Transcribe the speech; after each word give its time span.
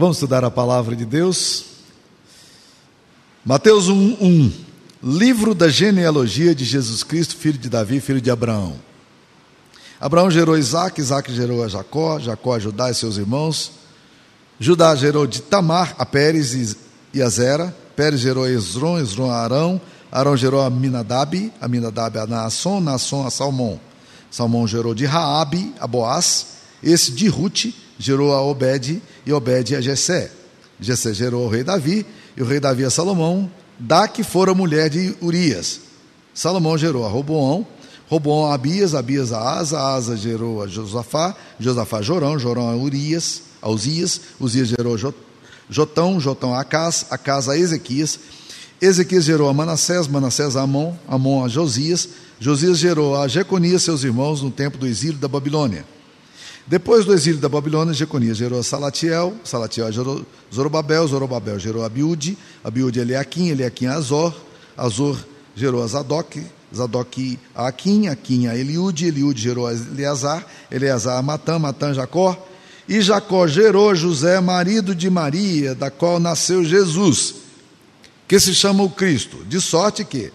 Vamos 0.00 0.18
estudar 0.18 0.44
a 0.44 0.50
palavra 0.50 0.94
de 0.94 1.04
Deus. 1.04 1.64
Mateus 3.44 3.88
1, 3.88 4.16
1. 4.20 4.52
Livro 5.02 5.56
da 5.56 5.68
genealogia 5.68 6.54
de 6.54 6.64
Jesus 6.64 7.02
Cristo, 7.02 7.34
filho 7.34 7.58
de 7.58 7.68
Davi, 7.68 7.98
filho 7.98 8.20
de 8.20 8.30
Abraão. 8.30 8.76
Abraão 10.00 10.30
gerou 10.30 10.56
Isaac, 10.56 11.00
Isaac 11.00 11.34
gerou 11.34 11.64
a 11.64 11.68
Jacó, 11.68 12.20
Jacó 12.20 12.54
a 12.54 12.60
Judá 12.60 12.88
e 12.88 12.94
seus 12.94 13.16
irmãos. 13.16 13.72
Judá 14.60 14.94
gerou 14.94 15.26
de 15.26 15.42
Tamar 15.42 15.96
a 15.98 16.06
Pérez 16.06 16.76
e 17.12 17.20
a 17.20 17.28
Zera. 17.28 17.76
Pérez 17.96 18.20
gerou 18.20 18.44
a 18.44 18.50
Esron, 18.52 19.00
Esron 19.00 19.28
a 19.28 19.38
Arão. 19.38 19.80
Arão 20.12 20.36
gerou 20.36 20.60
a 20.60 20.70
Minadab, 20.70 21.52
a 21.60 21.66
Minadab 21.66 22.18
a 22.18 22.24
Naasson, 22.24 22.78
Naasson 22.78 23.26
a 23.26 23.32
Salmão. 23.32 23.80
Salmão 24.30 24.64
gerou 24.64 24.94
de 24.94 25.06
Raabe 25.06 25.74
a 25.80 25.88
Boaz. 25.88 26.46
Esse 26.84 27.10
de 27.10 27.26
Ruth 27.26 27.74
gerou 27.98 28.32
a 28.32 28.40
Obed 28.40 29.02
e 29.28 29.32
Obed 29.34 29.76
a 29.76 29.80
Jessé. 29.82 30.30
Jessé 30.80 31.12
gerou 31.12 31.44
o 31.44 31.50
rei 31.50 31.62
Davi 31.62 32.06
e 32.34 32.42
o 32.42 32.46
rei 32.46 32.58
Davi 32.58 32.82
a 32.82 32.90
Salomão, 32.90 33.50
da 33.78 34.08
que 34.08 34.24
fora 34.24 34.54
mulher 34.54 34.88
de 34.88 35.14
Urias. 35.20 35.80
Salomão 36.32 36.78
gerou 36.78 37.04
a 37.04 37.10
Roboão, 37.10 37.66
Roboão 38.08 38.46
a 38.46 38.54
Abias, 38.54 38.94
Abias 38.94 39.30
a 39.30 39.58
Asa, 39.58 39.78
Asa 39.78 40.16
gerou 40.16 40.62
a 40.62 40.66
Josafá, 40.66 41.36
Josafá 41.60 41.98
a 41.98 42.02
Jorão, 42.02 42.38
Jorão 42.38 42.70
a 42.70 42.74
Urias, 42.74 43.42
a 43.60 43.68
Uzias, 43.68 44.18
Uzias 44.40 44.68
gerou 44.68 44.94
a 44.94 45.12
Jotão, 45.68 46.18
Jotão 46.18 46.54
a 46.54 46.60
Acás, 46.60 47.04
Acás 47.10 47.50
a 47.50 47.58
Ezequias, 47.58 48.18
Ezequias 48.80 49.24
gerou 49.24 49.50
a 49.50 49.52
Manassés, 49.52 50.08
Manassés 50.08 50.56
a 50.56 50.62
Amon, 50.62 50.94
Amon 51.06 51.44
a 51.44 51.48
Josias, 51.48 52.08
Josias 52.40 52.78
gerou 52.78 53.14
a 53.14 53.28
Jeconias, 53.28 53.82
seus 53.82 54.04
irmãos, 54.04 54.40
no 54.40 54.50
tempo 54.50 54.78
do 54.78 54.86
exílio 54.86 55.18
da 55.18 55.28
Babilônia. 55.28 55.84
Depois 56.68 57.06
do 57.06 57.14
exílio 57.14 57.40
da 57.40 57.48
Babilônia, 57.48 57.94
Jeconias 57.94 58.36
gerou 58.36 58.62
Salatiel, 58.62 59.34
Salatiel 59.42 59.90
gerou 59.90 60.26
Zorobabel, 60.54 61.08
Zorobabel 61.08 61.58
gerou 61.58 61.82
Abiúde, 61.82 62.36
Abiúde 62.62 63.00
a 63.00 63.02
Eliakim, 63.02 63.48
Eliakim 63.48 63.86
a 63.86 63.94
Azor, 63.94 64.34
Azor 64.76 65.18
gerou 65.56 65.82
a 65.82 65.86
Zadok, 65.86 66.44
Zadok 66.74 67.38
a 67.54 67.68
Aquim, 67.68 68.08
Aquim 68.08 68.48
a 68.48 68.54
Eliúde, 68.54 69.06
Eliúde 69.06 69.40
gerou 69.40 69.66
a 69.66 69.72
Eleazar, 69.72 70.44
Eleazar 70.70 71.16
a 71.16 71.22
Matã, 71.22 71.58
Matã 71.58 71.94
Jacó, 71.94 72.36
e 72.86 73.00
Jacó 73.00 73.48
gerou 73.48 73.94
José, 73.94 74.38
marido 74.38 74.94
de 74.94 75.08
Maria, 75.08 75.74
da 75.74 75.90
qual 75.90 76.20
nasceu 76.20 76.62
Jesus, 76.62 77.34
que 78.28 78.38
se 78.38 78.54
chama 78.54 78.82
o 78.82 78.90
Cristo, 78.90 79.38
de 79.46 79.58
sorte 79.58 80.04
que 80.04 80.30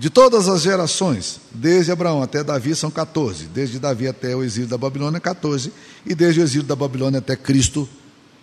de 0.00 0.08
todas 0.08 0.48
as 0.48 0.62
gerações, 0.62 1.38
desde 1.52 1.92
Abraão 1.92 2.22
até 2.22 2.42
Davi, 2.42 2.74
são 2.74 2.90
14. 2.90 3.44
Desde 3.44 3.78
Davi 3.78 4.08
até 4.08 4.34
o 4.34 4.42
exílio 4.42 4.66
da 4.66 4.78
Babilônia, 4.78 5.20
14. 5.20 5.70
E 6.06 6.14
desde 6.14 6.40
o 6.40 6.42
exílio 6.42 6.66
da 6.66 6.74
Babilônia 6.74 7.18
até 7.18 7.36
Cristo, 7.36 7.86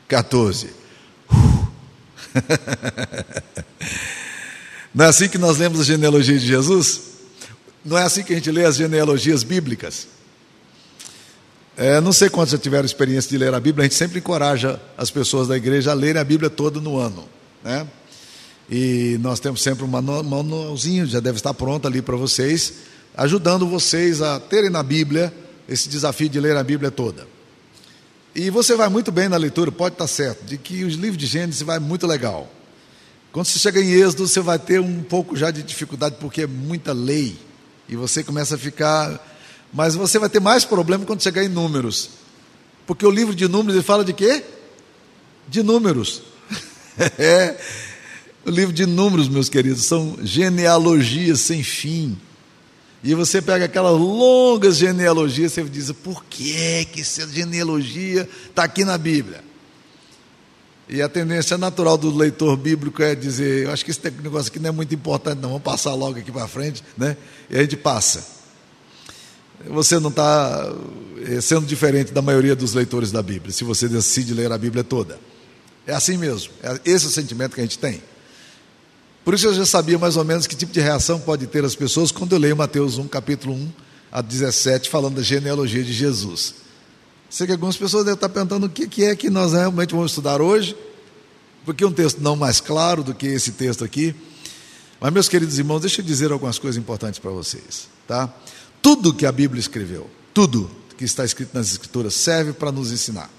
14. 0.08 0.68
Uh. 1.32 1.68
Não 4.94 5.06
é 5.06 5.08
assim 5.08 5.28
que 5.28 5.40
nós 5.40 5.58
lemos 5.58 5.80
a 5.80 5.84
genealogia 5.84 6.38
de 6.38 6.46
Jesus? 6.46 7.02
Não 7.84 7.98
é 7.98 8.04
assim 8.04 8.22
que 8.22 8.34
a 8.34 8.36
gente 8.36 8.52
lê 8.52 8.64
as 8.64 8.76
genealogias 8.76 9.42
bíblicas? 9.42 10.08
É, 11.76 12.00
não 12.00 12.14
sei 12.14 12.30
quantos 12.30 12.52
já 12.52 12.60
tiveram 12.60 12.86
experiência 12.86 13.32
de 13.32 13.38
ler 13.38 13.56
a 13.56 13.60
Bíblia, 13.60 13.86
a 13.86 13.88
gente 13.88 13.98
sempre 13.98 14.20
encoraja 14.20 14.80
as 14.96 15.10
pessoas 15.10 15.48
da 15.48 15.58
igreja 15.58 15.90
a 15.90 15.96
lerem 15.96 16.22
a 16.22 16.24
Bíblia 16.24 16.52
toda 16.52 16.80
no 16.80 17.00
ano. 17.00 17.28
Né? 17.64 17.88
E 18.70 19.18
nós 19.22 19.40
temos 19.40 19.62
sempre 19.62 19.86
um 19.86 19.88
manualzinho, 19.88 21.06
já 21.06 21.20
deve 21.20 21.38
estar 21.38 21.54
pronto 21.54 21.88
ali 21.88 22.02
para 22.02 22.16
vocês, 22.18 22.74
ajudando 23.16 23.68
vocês 23.68 24.22
a 24.22 24.40
terem 24.40 24.70
na 24.70 24.84
Bíblia 24.84 25.34
esse 25.68 25.88
desafio 25.88 26.30
de 26.30 26.40
ler 26.40 26.56
a 26.56 26.64
Bíblia 26.64 26.92
toda. 26.92 27.28
E 28.36 28.50
você 28.50 28.76
vai 28.76 28.90
muito 28.90 29.12
bem 29.12 29.28
na 29.28 29.38
leitura, 29.38 29.72
pode 29.72 29.96
estar 29.96 30.08
certo, 30.08 30.44
de 30.46 30.58
que 30.58 30.84
os 30.84 30.96
livros 30.96 31.18
de 31.18 31.26
Gênesis 31.26 31.62
vai 31.62 31.80
muito 31.80 32.06
legal. 32.06 32.52
Quando 33.32 33.48
você 33.48 33.58
chega 33.58 33.82
em 33.82 33.90
Êxodo, 33.92 34.28
você 34.28 34.40
vai 34.40 34.60
ter 34.60 34.80
um 34.80 35.02
pouco 35.02 35.36
já 35.36 35.50
de 35.50 35.64
dificuldade, 35.64 36.18
porque 36.20 36.44
é 36.44 36.48
muita 36.48 36.94
lei, 36.94 37.38
e 37.90 37.96
você 37.96 38.24
começa 38.24 38.56
a 38.56 38.58
ficar. 38.58 39.36
Mas 39.74 39.96
você 39.96 40.20
vai 40.20 40.30
ter 40.30 40.40
mais 40.40 40.64
problema 40.66 41.06
quando 41.06 41.24
chegar 41.24 41.44
em 41.44 41.50
Números, 41.50 42.10
porque 42.86 43.06
o 43.06 43.12
livro 43.12 43.34
de 43.34 43.48
Números 43.48 43.76
ele 43.76 43.84
fala 43.84 44.04
de 44.04 44.14
quê? 44.14 44.44
De 45.48 45.64
números. 45.64 46.22
o 48.48 48.50
livro 48.50 48.72
de 48.72 48.86
Números, 48.86 49.28
meus 49.28 49.50
queridos, 49.50 49.86
são 49.86 50.18
genealogias 50.24 51.42
sem 51.42 51.62
fim. 51.62 52.18
E 53.04 53.14
você 53.14 53.42
pega 53.42 53.66
aquelas 53.66 54.00
longas 54.00 54.78
genealogias, 54.78 55.52
você 55.52 55.64
diz, 55.66 55.92
por 55.92 56.24
que, 56.24 56.86
que 56.86 57.02
essa 57.02 57.28
genealogia 57.28 58.28
está 58.50 58.64
aqui 58.64 58.86
na 58.86 58.98
Bíblia? 58.98 59.44
E 60.88 61.02
a 61.02 61.10
tendência 61.10 61.58
natural 61.58 61.98
do 61.98 62.16
leitor 62.16 62.56
bíblico 62.56 63.04
é 63.04 63.14
dizer, 63.14 63.66
eu 63.66 63.72
acho 63.72 63.84
que 63.84 63.92
esse 63.92 64.00
negócio 64.24 64.50
aqui 64.50 64.60
não 64.60 64.70
é 64.70 64.72
muito 64.72 64.96
importante, 64.96 65.40
não, 65.40 65.50
vamos 65.50 65.64
passar 65.64 65.94
logo 65.94 66.18
aqui 66.18 66.32
para 66.32 66.48
frente, 66.48 66.82
né? 66.98 67.18
E 67.50 67.58
a 67.58 67.62
gente 67.62 67.76
passa. 67.76 68.26
Você 69.70 70.00
não 70.00 70.10
está 70.10 70.74
eh, 71.26 71.42
sendo 71.42 71.66
diferente 71.66 72.14
da 72.14 72.22
maioria 72.22 72.56
dos 72.56 72.74
leitores 72.74 73.12
da 73.12 73.22
Bíblia, 73.22 73.52
se 73.52 73.66
você 73.66 73.90
decide 73.90 74.34
ler 74.34 74.50
a 74.54 74.58
Bíblia 74.58 74.86
toda. 74.86 75.20
É 75.86 75.94
assim 75.94 76.16
mesmo, 76.16 76.54
é 76.64 76.80
esse 76.86 77.06
o 77.06 77.10
sentimento 77.10 77.54
que 77.54 77.60
a 77.60 77.64
gente 77.64 77.78
tem. 77.78 78.02
Por 79.28 79.34
isso 79.34 79.46
eu 79.46 79.54
já 79.54 79.66
sabia 79.66 80.00
mais 80.00 80.16
ou 80.16 80.24
menos 80.24 80.48
que 80.48 80.56
tipo 80.56 80.72
de 80.72 80.80
reação 80.80 81.20
pode 81.20 81.48
ter 81.48 81.66
as 81.66 81.76
pessoas 81.76 82.14
quando 82.14 82.32
eu 82.32 82.40
leio 82.40 82.56
Mateus 82.56 82.98
1, 82.98 83.10
capítulo 83.10 83.56
1 83.56 83.72
a 84.10 84.22
17, 84.22 84.90
falando 84.90 85.16
da 85.16 85.22
genealogia 85.22 85.84
de 85.84 85.92
Jesus. 85.92 86.56
Sei 87.30 87.46
que 87.46 87.52
algumas 87.52 87.76
pessoas 87.76 88.06
devem 88.06 88.16
estar 88.16 88.30
perguntando 88.30 88.68
o 88.68 88.70
que 88.70 89.04
é 89.04 89.14
que 89.18 89.30
nós 89.30 89.52
realmente 89.52 89.94
vamos 89.94 90.12
estudar 90.12 90.42
hoje, 90.42 90.78
porque 91.66 91.84
é 91.84 91.88
um 91.88 91.92
texto 91.92 92.20
não 92.22 92.38
mais 92.38 92.62
claro 92.62 93.04
do 93.04 93.14
que 93.14 93.28
esse 93.28 93.52
texto 93.52 93.84
aqui. 93.84 94.16
Mas, 94.98 95.12
meus 95.12 95.28
queridos 95.28 95.60
irmãos, 95.60 95.82
deixa 95.82 96.00
eu 96.00 96.06
dizer 96.06 96.32
algumas 96.32 96.58
coisas 96.58 96.82
importantes 96.82 97.20
para 97.20 97.32
vocês. 97.32 97.90
Tá? 98.08 98.34
Tudo 98.82 99.14
que 99.14 99.26
a 99.26 99.32
Bíblia 99.34 99.60
escreveu, 99.60 100.10
tudo 100.34 100.72
que 100.98 101.04
está 101.04 101.26
escrito 101.26 101.50
nas 101.54 101.70
Escrituras, 101.70 102.14
serve 102.14 102.54
para 102.54 102.72
nos 102.72 102.94
ensinar. 102.94 103.30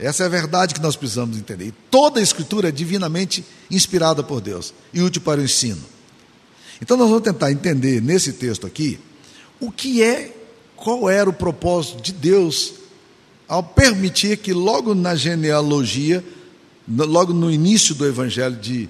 Essa 0.00 0.22
é 0.22 0.26
a 0.26 0.30
verdade 0.30 0.72
que 0.72 0.80
nós 0.80 0.96
precisamos 0.96 1.36
entender. 1.36 1.66
E 1.66 1.74
toda 1.90 2.20
a 2.20 2.22
Escritura 2.22 2.70
é 2.70 2.72
divinamente 2.72 3.44
inspirada 3.70 4.22
por 4.22 4.40
Deus 4.40 4.72
e 4.94 5.02
útil 5.02 5.20
para 5.20 5.40
o 5.40 5.44
ensino. 5.44 5.82
Então 6.80 6.96
nós 6.96 7.08
vamos 7.08 7.22
tentar 7.22 7.52
entender 7.52 8.00
nesse 8.00 8.32
texto 8.32 8.66
aqui 8.66 8.98
o 9.60 9.70
que 9.70 10.02
é, 10.02 10.34
qual 10.74 11.10
era 11.10 11.28
o 11.28 11.34
propósito 11.34 12.00
de 12.00 12.12
Deus 12.14 12.72
ao 13.46 13.62
permitir 13.62 14.38
que 14.38 14.54
logo 14.54 14.94
na 14.94 15.14
genealogia, 15.14 16.24
logo 16.88 17.34
no 17.34 17.50
início 17.50 17.94
do 17.94 18.06
Evangelho 18.06 18.56
de, 18.56 18.88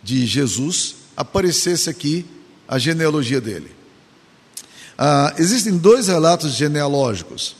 de 0.00 0.24
Jesus, 0.26 0.94
aparecesse 1.16 1.90
aqui 1.90 2.24
a 2.68 2.78
genealogia 2.78 3.40
dele. 3.40 3.72
Ah, 4.96 5.34
existem 5.38 5.76
dois 5.76 6.06
relatos 6.06 6.52
genealógicos, 6.52 7.56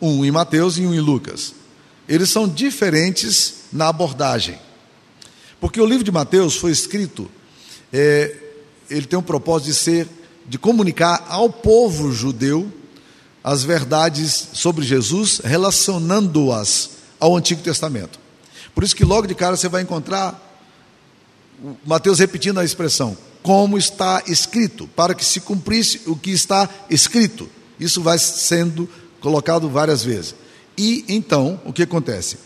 um 0.00 0.24
em 0.24 0.30
Mateus 0.30 0.78
e 0.78 0.86
um 0.86 0.94
em 0.94 1.00
Lucas 1.00 1.52
eles 2.08 2.30
são 2.30 2.48
diferentes 2.48 3.54
na 3.72 3.88
abordagem. 3.88 4.58
Porque 5.60 5.80
o 5.80 5.86
livro 5.86 6.04
de 6.04 6.12
Mateus 6.12 6.56
foi 6.56 6.70
escrito, 6.70 7.30
é, 7.92 8.36
ele 8.88 9.06
tem 9.06 9.18
um 9.18 9.22
propósito 9.22 9.68
de 9.68 9.74
ser, 9.74 10.08
de 10.46 10.58
comunicar 10.58 11.26
ao 11.28 11.50
povo 11.50 12.12
judeu 12.12 12.70
as 13.42 13.62
verdades 13.62 14.48
sobre 14.52 14.84
Jesus, 14.84 15.40
relacionando-as 15.42 16.90
ao 17.18 17.36
Antigo 17.36 17.62
Testamento. 17.62 18.18
Por 18.74 18.84
isso 18.84 18.94
que 18.94 19.04
logo 19.04 19.26
de 19.26 19.34
cara 19.34 19.56
você 19.56 19.68
vai 19.68 19.82
encontrar 19.82 20.42
Mateus 21.84 22.18
repetindo 22.18 22.60
a 22.60 22.64
expressão, 22.64 23.16
como 23.42 23.78
está 23.78 24.22
escrito, 24.26 24.86
para 24.88 25.14
que 25.14 25.24
se 25.24 25.40
cumprisse 25.40 26.02
o 26.06 26.16
que 26.16 26.30
está 26.30 26.68
escrito. 26.90 27.48
Isso 27.78 28.02
vai 28.02 28.18
sendo 28.18 28.88
colocado 29.20 29.68
várias 29.68 30.02
vezes. 30.02 30.34
E 30.76 31.04
então, 31.08 31.60
o 31.64 31.72
que 31.72 31.82
acontece? 31.82 32.38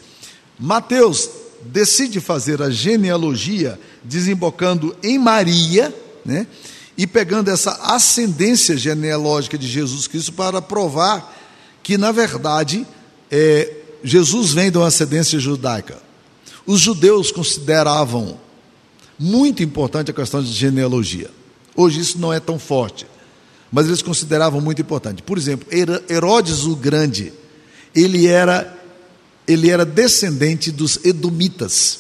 Mateus 0.59 1.29
decide 1.63 2.21
fazer 2.21 2.63
a 2.63 2.71
genealogia 2.71 3.79
desembocando 4.05 4.97
em 5.03 5.19
Maria, 5.19 5.95
né? 6.25 6.47
E 6.97 7.07
pegando 7.07 7.51
essa 7.51 7.73
ascendência 7.95 8.77
genealógica 8.77 9.57
de 9.57 9.67
Jesus 9.67 10.07
Cristo 10.07 10.33
para 10.33 10.61
provar 10.61 11.37
que, 11.83 11.97
na 11.97 12.13
verdade, 12.13 12.87
é, 13.31 13.73
Jesus 14.05 14.53
vem 14.53 14.71
de 14.71 14.79
uma 14.79 14.89
ascendência 14.89 15.39
judaica. 15.39 15.99
Os 16.67 16.81
judeus 16.81 17.33
consideravam 17.33 18.39
muito 19.19 19.63
importante 19.63 20.11
a 20.11 20.15
questão 20.15 20.43
de 20.43 20.53
genealogia. 20.53 21.31
Hoje 21.75 22.01
isso 22.01 22.19
não 22.19 22.33
é 22.33 22.41
tão 22.41 22.59
forte, 22.59 23.07
mas 23.73 23.87
eles 23.87 24.03
consideravam 24.03 24.61
muito 24.61 24.83
importante. 24.83 25.23
Por 25.23 25.39
exemplo, 25.39 25.69
Herodes 26.09 26.65
o 26.65 26.77
Grande 26.77 27.33
ele 27.95 28.27
era 28.27 28.79
ele 29.51 29.69
era 29.69 29.85
descendente 29.85 30.71
dos 30.71 31.01
edomitas. 31.05 31.99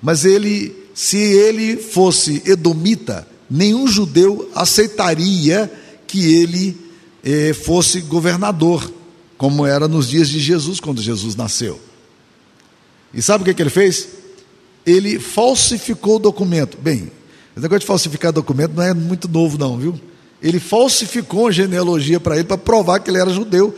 Mas 0.00 0.24
ele, 0.24 0.74
se 0.94 1.16
ele 1.16 1.76
fosse 1.76 2.42
edomita, 2.46 3.26
nenhum 3.50 3.88
judeu 3.88 4.48
aceitaria 4.54 5.70
que 6.06 6.34
ele 6.34 6.76
eh, 7.24 7.52
fosse 7.52 8.00
governador, 8.00 8.92
como 9.36 9.66
era 9.66 9.88
nos 9.88 10.08
dias 10.08 10.28
de 10.28 10.38
Jesus, 10.38 10.78
quando 10.78 11.02
Jesus 11.02 11.34
nasceu. 11.34 11.80
E 13.12 13.20
sabe 13.20 13.42
o 13.42 13.44
que, 13.44 13.54
que 13.54 13.62
ele 13.62 13.70
fez? 13.70 14.08
Ele 14.86 15.18
falsificou 15.18 16.16
o 16.16 16.20
documento. 16.20 16.78
Bem, 16.78 17.10
o 17.56 17.60
negócio 17.60 17.80
de 17.80 17.86
falsificar 17.86 18.32
documento 18.32 18.74
não 18.74 18.82
é 18.82 18.94
muito 18.94 19.28
novo, 19.28 19.58
não, 19.58 19.76
viu? 19.76 20.00
Ele 20.40 20.58
falsificou 20.58 21.48
a 21.48 21.52
genealogia 21.52 22.18
para 22.18 22.36
ele 22.36 22.44
para 22.44 22.58
provar 22.58 23.00
que 23.00 23.10
ele 23.10 23.18
era 23.18 23.30
judeu 23.30 23.76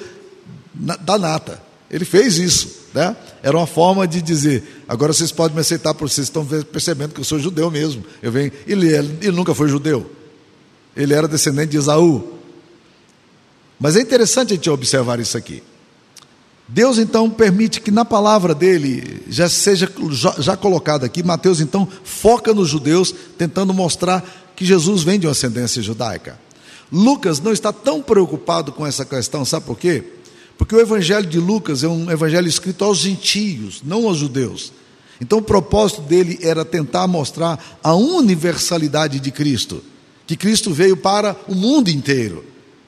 da 0.74 1.18
nata. 1.18 1.62
Ele 1.90 2.04
fez 2.04 2.38
isso, 2.38 2.86
né? 2.92 3.16
Era 3.42 3.56
uma 3.56 3.66
forma 3.66 4.06
de 4.06 4.20
dizer: 4.20 4.82
agora 4.88 5.12
vocês 5.12 5.30
podem 5.30 5.54
me 5.54 5.60
aceitar, 5.60 5.94
porque 5.94 6.12
vocês 6.12 6.26
estão 6.26 6.44
percebendo 6.44 7.14
que 7.14 7.20
eu 7.20 7.24
sou 7.24 7.38
judeu 7.38 7.70
mesmo. 7.70 8.04
Eu 8.22 8.32
venho. 8.32 8.50
Ele, 8.66 8.88
ele 8.92 9.30
nunca 9.30 9.54
foi 9.54 9.68
judeu. 9.68 10.10
Ele 10.96 11.14
era 11.14 11.28
descendente 11.28 11.70
de 11.70 11.76
Esaú. 11.76 12.34
Mas 13.78 13.96
é 13.96 14.00
interessante 14.00 14.52
a 14.52 14.56
gente 14.56 14.70
observar 14.70 15.20
isso 15.20 15.36
aqui. 15.36 15.62
Deus 16.66 16.98
então 16.98 17.28
permite 17.28 17.80
que 17.80 17.90
na 17.90 18.04
palavra 18.04 18.54
dele 18.54 19.22
já 19.28 19.48
seja 19.48 19.90
já, 20.10 20.34
já 20.38 20.56
colocado 20.56 21.04
aqui. 21.04 21.22
Mateus 21.22 21.60
então 21.60 21.86
foca 22.02 22.54
nos 22.54 22.68
judeus, 22.68 23.14
tentando 23.36 23.74
mostrar 23.74 24.24
que 24.56 24.64
Jesus 24.64 25.02
vem 25.02 25.18
de 25.18 25.26
uma 25.26 25.32
ascendência 25.32 25.82
judaica. 25.82 26.38
Lucas 26.90 27.40
não 27.40 27.52
está 27.52 27.72
tão 27.72 28.00
preocupado 28.00 28.72
com 28.72 28.86
essa 28.86 29.04
questão, 29.04 29.44
sabe 29.44 29.66
por 29.66 29.78
quê? 29.78 30.04
Porque 30.56 30.74
o 30.74 30.80
evangelho 30.80 31.26
de 31.26 31.38
Lucas 31.38 31.82
é 31.82 31.88
um 31.88 32.10
evangelho 32.10 32.48
escrito 32.48 32.84
aos 32.84 32.98
gentios, 32.98 33.82
não 33.84 34.06
aos 34.06 34.18
judeus. 34.18 34.72
Então 35.20 35.38
o 35.38 35.42
propósito 35.42 36.02
dele 36.02 36.38
era 36.42 36.64
tentar 36.64 37.06
mostrar 37.06 37.78
a 37.82 37.94
universalidade 37.94 39.20
de 39.20 39.30
Cristo, 39.30 39.82
que 40.26 40.36
Cristo 40.36 40.72
veio 40.72 40.96
para 40.96 41.36
o 41.48 41.54
mundo 41.54 41.88
inteiro. 41.88 42.44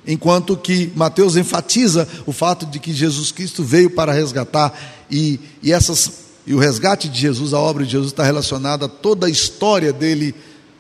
Enquanto 0.06 0.56
que 0.56 0.92
Mateus 0.94 1.36
enfatiza 1.36 2.08
o 2.24 2.32
fato 2.32 2.64
de 2.66 2.78
que 2.78 2.92
Jesus 2.92 3.32
Cristo 3.32 3.64
veio 3.64 3.90
para 3.90 4.12
resgatar 4.12 4.72
e, 5.10 5.40
e 5.62 5.72
essas 5.72 6.26
e 6.46 6.54
o 6.54 6.58
resgate 6.58 7.08
de 7.08 7.19
Jesus, 7.19 7.52
a 7.52 7.58
obra 7.58 7.84
de 7.84 7.90
Jesus 7.90 8.12
está 8.12 8.22
relacionada 8.22 8.86
a 8.86 8.88
toda 8.88 9.26
a 9.26 9.30
história 9.30 9.92
dele 9.92 10.32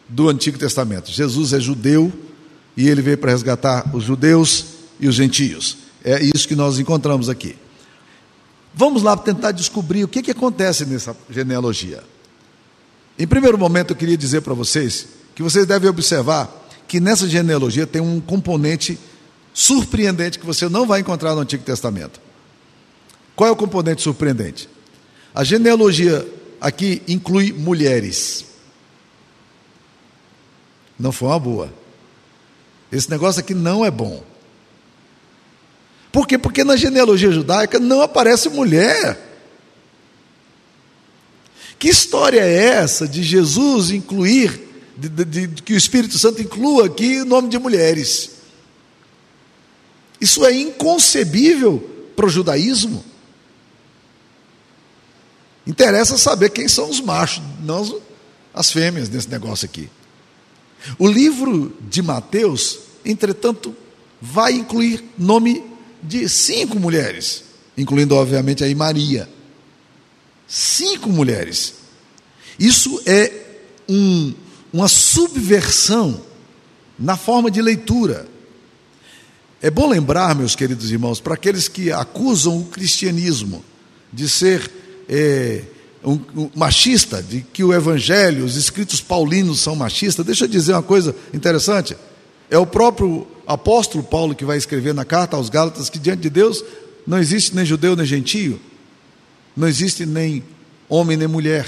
do 0.08 0.28
Antigo 0.28 0.56
Testamento. 0.56 1.10
Jesus 1.10 1.52
é 1.52 1.58
judeu 1.58 2.12
e 2.76 2.88
ele 2.88 3.02
veio 3.02 3.18
para 3.18 3.32
resgatar 3.32 3.90
os 3.92 4.04
judeus 4.04 4.64
e 5.00 5.08
os 5.08 5.16
gentios. 5.16 5.85
É 6.06 6.22
isso 6.22 6.46
que 6.46 6.54
nós 6.54 6.78
encontramos 6.78 7.28
aqui. 7.28 7.58
Vamos 8.72 9.02
lá 9.02 9.16
tentar 9.16 9.50
descobrir 9.50 10.04
o 10.04 10.08
que, 10.08 10.22
que 10.22 10.30
acontece 10.30 10.86
nessa 10.86 11.16
genealogia. 11.28 12.04
Em 13.18 13.26
primeiro 13.26 13.58
momento, 13.58 13.90
eu 13.90 13.96
queria 13.96 14.16
dizer 14.16 14.42
para 14.42 14.54
vocês 14.54 15.08
que 15.34 15.42
vocês 15.42 15.66
devem 15.66 15.90
observar 15.90 16.48
que 16.86 17.00
nessa 17.00 17.28
genealogia 17.28 17.88
tem 17.88 18.00
um 18.00 18.20
componente 18.20 18.96
surpreendente 19.52 20.38
que 20.38 20.46
você 20.46 20.68
não 20.68 20.86
vai 20.86 21.00
encontrar 21.00 21.34
no 21.34 21.40
Antigo 21.40 21.64
Testamento. 21.64 22.20
Qual 23.34 23.48
é 23.48 23.52
o 23.52 23.56
componente 23.56 24.00
surpreendente? 24.00 24.68
A 25.34 25.42
genealogia 25.42 26.24
aqui 26.60 27.02
inclui 27.08 27.52
mulheres. 27.52 28.46
Não 30.96 31.10
foi 31.10 31.28
uma 31.28 31.40
boa. 31.40 31.74
Esse 32.92 33.10
negócio 33.10 33.40
aqui 33.40 33.54
não 33.54 33.84
é 33.84 33.90
bom. 33.90 34.22
Por 36.16 36.26
quê? 36.26 36.38
Porque 36.38 36.64
na 36.64 36.76
genealogia 36.76 37.30
judaica 37.30 37.78
não 37.78 38.00
aparece 38.00 38.48
mulher. 38.48 39.20
Que 41.78 41.88
história 41.90 42.40
é 42.40 42.54
essa 42.56 43.06
de 43.06 43.22
Jesus 43.22 43.90
incluir, 43.90 44.58
de, 44.96 45.10
de, 45.10 45.46
de, 45.46 45.62
que 45.62 45.74
o 45.74 45.76
Espírito 45.76 46.18
Santo 46.18 46.40
inclua 46.40 46.86
aqui 46.86 47.20
o 47.20 47.26
nome 47.26 47.50
de 47.50 47.58
mulheres? 47.58 48.30
Isso 50.18 50.42
é 50.46 50.54
inconcebível 50.54 51.86
para 52.16 52.24
o 52.24 52.30
judaísmo. 52.30 53.04
Interessa 55.66 56.16
saber 56.16 56.48
quem 56.48 56.66
são 56.66 56.88
os 56.88 56.98
machos, 56.98 57.42
não 57.60 58.00
as 58.54 58.72
fêmeas 58.72 59.10
nesse 59.10 59.28
negócio 59.28 59.66
aqui. 59.66 59.90
O 60.98 61.08
livro 61.08 61.76
de 61.90 62.00
Mateus, 62.00 62.78
entretanto, 63.04 63.76
vai 64.18 64.54
incluir 64.54 65.04
nome 65.18 65.75
de 66.02 66.28
cinco 66.28 66.78
mulheres, 66.78 67.44
incluindo, 67.76 68.14
obviamente, 68.14 68.62
aí 68.64 68.74
Maria. 68.74 69.28
Cinco 70.46 71.08
mulheres. 71.08 71.74
Isso 72.58 73.00
é 73.04 73.32
um, 73.88 74.32
uma 74.72 74.88
subversão 74.88 76.20
na 76.98 77.16
forma 77.16 77.50
de 77.50 77.60
leitura. 77.60 78.26
É 79.60 79.70
bom 79.70 79.88
lembrar, 79.88 80.34
meus 80.34 80.54
queridos 80.54 80.90
irmãos, 80.90 81.20
para 81.20 81.34
aqueles 81.34 81.68
que 81.68 81.90
acusam 81.90 82.58
o 82.58 82.64
cristianismo 82.66 83.64
de 84.12 84.28
ser 84.28 84.70
é, 85.08 85.62
um, 86.04 86.20
um, 86.36 86.50
machista, 86.54 87.22
de 87.22 87.40
que 87.40 87.64
o 87.64 87.72
evangelho, 87.72 88.44
os 88.44 88.56
escritos 88.56 89.00
paulinos 89.00 89.60
são 89.60 89.74
machistas, 89.74 90.24
deixa 90.24 90.44
eu 90.44 90.48
dizer 90.48 90.72
uma 90.72 90.82
coisa 90.82 91.14
interessante. 91.34 91.96
É 92.50 92.58
o 92.58 92.66
próprio 92.66 93.26
apóstolo 93.46 94.04
Paulo 94.04 94.34
que 94.34 94.44
vai 94.44 94.56
escrever 94.56 94.94
na 94.94 95.04
carta 95.04 95.36
aos 95.36 95.48
Gálatas 95.48 95.88
que 95.90 95.98
diante 95.98 96.22
de 96.22 96.30
Deus 96.30 96.64
não 97.06 97.18
existe 97.18 97.54
nem 97.54 97.64
judeu 97.64 97.94
nem 97.94 98.04
gentio, 98.04 98.60
não 99.56 99.68
existe 99.68 100.04
nem 100.04 100.44
homem 100.88 101.16
nem 101.16 101.28
mulher. 101.28 101.66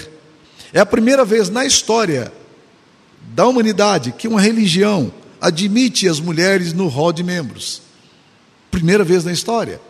É 0.72 0.80
a 0.80 0.86
primeira 0.86 1.24
vez 1.24 1.48
na 1.48 1.64
história 1.64 2.32
da 3.34 3.46
humanidade 3.46 4.12
que 4.12 4.28
uma 4.28 4.40
religião 4.40 5.12
admite 5.40 6.08
as 6.08 6.20
mulheres 6.20 6.72
no 6.72 6.88
rol 6.88 7.12
de 7.12 7.22
membros. 7.22 7.82
Primeira 8.70 9.04
vez 9.04 9.24
na 9.24 9.32
história. 9.32 9.80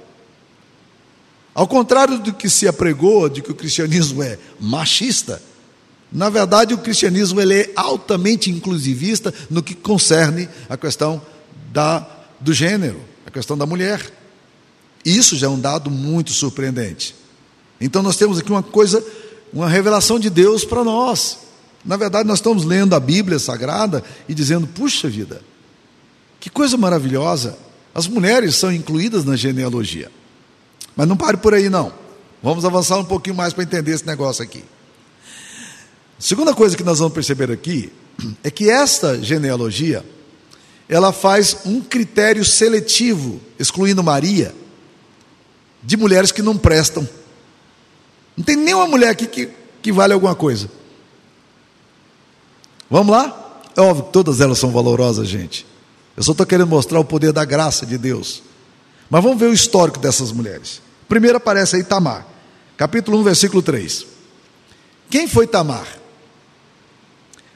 Ao 1.54 1.66
contrário 1.66 2.18
do 2.18 2.32
que 2.32 2.48
se 2.48 2.68
apregou, 2.68 3.28
de 3.28 3.42
que 3.42 3.50
o 3.50 3.54
cristianismo 3.54 4.22
é 4.22 4.38
machista, 4.60 5.42
na 6.10 6.30
verdade 6.30 6.74
o 6.74 6.78
cristianismo 6.78 7.40
ele 7.40 7.54
é 7.54 7.72
altamente 7.76 8.50
inclusivista 8.50 9.32
no 9.50 9.62
que 9.62 9.74
concerne 9.74 10.48
a 10.68 10.76
questão 10.76 11.20
da, 11.72 12.06
do 12.40 12.52
gênero, 12.52 13.00
a 13.26 13.30
questão 13.30 13.56
da 13.56 13.66
mulher. 13.66 14.10
Isso 15.04 15.36
já 15.36 15.46
é 15.46 15.50
um 15.50 15.60
dado 15.60 15.90
muito 15.90 16.32
surpreendente. 16.32 17.14
Então 17.80 18.02
nós 18.02 18.16
temos 18.16 18.38
aqui 18.38 18.50
uma 18.50 18.62
coisa, 18.62 19.04
uma 19.52 19.68
revelação 19.68 20.18
de 20.18 20.30
Deus 20.30 20.64
para 20.64 20.82
nós. 20.82 21.38
Na 21.84 21.96
verdade, 21.96 22.26
nós 22.26 22.38
estamos 22.38 22.64
lendo 22.64 22.94
a 22.94 23.00
Bíblia 23.00 23.38
Sagrada 23.38 24.02
e 24.28 24.34
dizendo: 24.34 24.66
puxa 24.66 25.08
vida, 25.08 25.42
que 26.40 26.50
coisa 26.50 26.76
maravilhosa, 26.76 27.56
as 27.94 28.06
mulheres 28.06 28.56
são 28.56 28.72
incluídas 28.72 29.24
na 29.24 29.36
genealogia. 29.36 30.10
Mas 30.96 31.06
não 31.06 31.16
pare 31.16 31.36
por 31.36 31.54
aí, 31.54 31.68
não. 31.68 31.92
Vamos 32.42 32.64
avançar 32.64 32.98
um 32.98 33.04
pouquinho 33.04 33.36
mais 33.36 33.52
para 33.52 33.64
entender 33.64 33.92
esse 33.92 34.06
negócio 34.06 34.42
aqui. 34.42 34.64
Segunda 36.18 36.52
coisa 36.52 36.76
que 36.76 36.82
nós 36.82 36.98
vamos 36.98 37.14
perceber 37.14 37.50
aqui 37.50 37.92
é 38.42 38.50
que 38.50 38.68
esta 38.68 39.22
genealogia 39.22 40.04
ela 40.88 41.12
faz 41.12 41.58
um 41.66 41.80
critério 41.80 42.44
seletivo, 42.44 43.40
excluindo 43.58 44.02
Maria, 44.02 44.54
de 45.82 45.96
mulheres 45.96 46.32
que 46.32 46.42
não 46.42 46.56
prestam. 46.56 47.06
Não 48.36 48.44
tem 48.44 48.56
nenhuma 48.56 48.86
mulher 48.86 49.10
aqui 49.10 49.26
que, 49.26 49.50
que 49.82 49.92
vale 49.92 50.14
alguma 50.14 50.34
coisa. 50.34 50.70
Vamos 52.90 53.12
lá? 53.12 53.60
É 53.76 53.80
óbvio 53.80 54.06
que 54.06 54.12
todas 54.12 54.40
elas 54.40 54.58
são 54.58 54.70
valorosas, 54.70 55.28
gente. 55.28 55.66
Eu 56.16 56.22
só 56.22 56.32
estou 56.32 56.46
querendo 56.46 56.66
mostrar 56.66 56.98
o 56.98 57.04
poder 57.04 57.32
da 57.32 57.44
graça 57.44 57.84
de 57.84 57.98
Deus. 57.98 58.42
Mas 59.10 59.22
vamos 59.22 59.38
ver 59.38 59.46
o 59.46 59.52
histórico 59.52 59.98
dessas 59.98 60.32
mulheres. 60.32 60.80
Primeiro 61.08 61.36
aparece 61.36 61.76
aí 61.76 61.84
Tamar, 61.84 62.26
capítulo 62.76 63.18
1, 63.18 63.22
versículo 63.22 63.62
3. 63.62 64.06
Quem 65.08 65.28
foi 65.28 65.46
Tamar? 65.46 65.86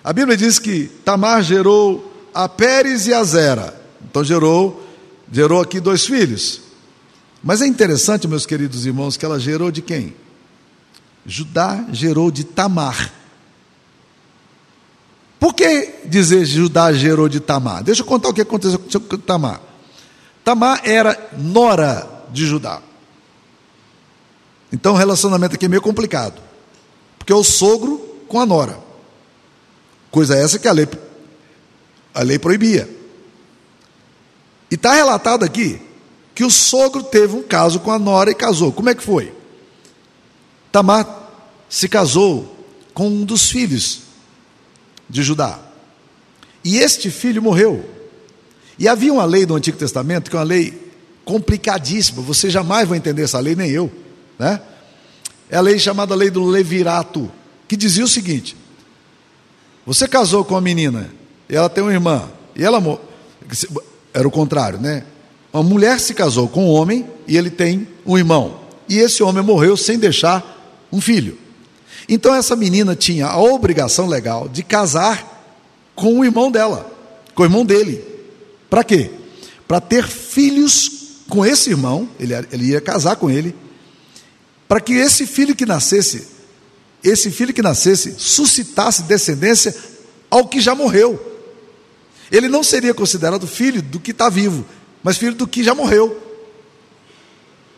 A 0.04 0.12
Bíblia 0.12 0.36
diz 0.36 0.58
que 0.58 0.86
Tamar 1.04 1.42
gerou 1.42 2.12
a 2.34 2.48
Pérez 2.48 3.06
e 3.06 3.14
a 3.14 3.22
Zera. 3.22 3.80
Então 4.04 4.24
gerou, 4.24 4.84
gerou 5.30 5.60
aqui 5.60 5.78
dois 5.78 6.04
filhos. 6.04 6.60
Mas 7.42 7.60
é 7.60 7.66
interessante, 7.66 8.26
meus 8.26 8.46
queridos 8.46 8.86
irmãos, 8.86 9.16
que 9.16 9.24
ela 9.24 9.38
gerou 9.38 9.70
de 9.70 9.82
quem? 9.82 10.14
Judá 11.24 11.86
gerou 11.92 12.30
de 12.30 12.44
Tamar. 12.44 13.12
Por 15.38 15.54
que 15.54 16.00
dizer 16.04 16.44
Judá 16.44 16.92
gerou 16.92 17.28
de 17.28 17.40
Tamar? 17.40 17.82
Deixa 17.82 18.02
eu 18.02 18.06
contar 18.06 18.28
o 18.28 18.34
que 18.34 18.40
aconteceu 18.40 18.78
com 18.78 19.18
Tamar. 19.18 19.60
Tamar 20.44 20.80
era 20.84 21.30
nora 21.38 22.08
de 22.32 22.46
Judá. 22.46 22.80
Então 24.72 24.94
o 24.94 24.96
relacionamento 24.96 25.54
aqui 25.54 25.66
é 25.66 25.68
meio 25.68 25.82
complicado. 25.82 26.40
Porque 27.18 27.32
é 27.32 27.36
o 27.36 27.44
sogro 27.44 27.98
com 28.26 28.40
a 28.40 28.46
nora. 28.46 28.78
Coisa 30.12 30.36
essa 30.36 30.60
que 30.60 30.68
a 30.68 30.72
lei, 30.72 30.86
a 32.14 32.22
lei 32.22 32.38
proibia. 32.38 32.88
E 34.70 34.76
está 34.76 34.94
relatado 34.94 35.44
aqui 35.44 35.80
que 36.34 36.44
o 36.44 36.50
sogro 36.50 37.02
teve 37.02 37.34
um 37.34 37.42
caso 37.42 37.80
com 37.80 37.90
a 37.90 37.98
nora 37.98 38.30
e 38.30 38.34
casou. 38.34 38.70
Como 38.70 38.88
é 38.88 38.94
que 38.94 39.02
foi? 39.02 39.34
Tamar 40.70 41.06
se 41.68 41.88
casou 41.88 42.56
com 42.94 43.08
um 43.08 43.24
dos 43.24 43.50
filhos 43.50 44.02
de 45.10 45.24
Judá. 45.24 45.58
E 46.62 46.78
este 46.78 47.10
filho 47.10 47.42
morreu. 47.42 47.84
E 48.78 48.86
havia 48.86 49.12
uma 49.12 49.24
lei 49.24 49.44
do 49.44 49.56
Antigo 49.56 49.76
Testamento, 49.76 50.30
que 50.30 50.36
é 50.36 50.38
uma 50.38 50.44
lei 50.44 50.92
complicadíssima, 51.24 52.22
você 52.22 52.48
jamais 52.48 52.88
vai 52.88 52.98
entender 52.98 53.22
essa 53.22 53.40
lei, 53.40 53.56
nem 53.56 53.70
eu. 53.70 53.90
Né? 54.38 54.60
é 55.52 55.56
a 55.58 55.60
lei 55.60 55.78
chamada 55.78 56.14
lei 56.14 56.30
do 56.30 56.42
levirato, 56.46 57.30
que 57.68 57.76
dizia 57.76 58.02
o 58.02 58.08
seguinte: 58.08 58.56
você 59.86 60.06
casou 60.06 60.44
com 60.44 60.54
uma 60.54 60.60
menina, 60.60 61.10
e 61.48 61.56
ela 61.56 61.68
tem 61.68 61.82
uma 61.82 61.92
irmã, 61.92 62.30
e 62.54 62.64
ela 62.64 62.80
era 64.14 64.26
o 64.26 64.30
contrário, 64.30 64.78
né? 64.80 65.04
Uma 65.52 65.62
mulher 65.62 66.00
se 66.00 66.14
casou 66.14 66.48
com 66.48 66.64
um 66.64 66.68
homem 66.68 67.06
e 67.26 67.36
ele 67.36 67.50
tem 67.50 67.86
um 68.06 68.16
irmão. 68.16 68.60
E 68.88 68.98
esse 68.98 69.22
homem 69.22 69.42
morreu 69.42 69.76
sem 69.76 69.98
deixar 69.98 70.86
um 70.90 71.00
filho. 71.00 71.38
Então 72.08 72.34
essa 72.34 72.56
menina 72.56 72.96
tinha 72.96 73.26
a 73.26 73.38
obrigação 73.38 74.06
legal 74.06 74.48
de 74.48 74.62
casar 74.62 75.30
com 75.94 76.20
o 76.20 76.24
irmão 76.24 76.50
dela, 76.50 76.90
com 77.34 77.42
o 77.42 77.46
irmão 77.46 77.64
dele. 77.64 78.02
Para 78.70 78.82
quê? 78.82 79.10
Para 79.68 79.80
ter 79.80 80.06
filhos 80.06 80.90
com 81.28 81.44
esse 81.44 81.70
irmão, 81.70 82.08
ele, 82.18 82.34
ele 82.50 82.64
ia 82.66 82.80
casar 82.80 83.16
com 83.16 83.30
ele, 83.30 83.54
para 84.66 84.80
que 84.80 84.94
esse 84.94 85.26
filho 85.26 85.54
que 85.54 85.66
nascesse, 85.66 86.28
esse 87.02 87.30
filho 87.30 87.52
que 87.52 87.62
nascesse, 87.62 88.14
suscitasse 88.18 89.02
descendência 89.02 89.74
ao 90.30 90.46
que 90.46 90.60
já 90.60 90.74
morreu. 90.74 91.30
Ele 92.30 92.48
não 92.48 92.62
seria 92.62 92.94
considerado 92.94 93.46
filho 93.46 93.82
do 93.82 94.00
que 94.00 94.12
está 94.12 94.28
vivo, 94.28 94.64
mas 95.02 95.18
filho 95.18 95.34
do 95.34 95.46
que 95.46 95.62
já 95.62 95.74
morreu. 95.74 96.18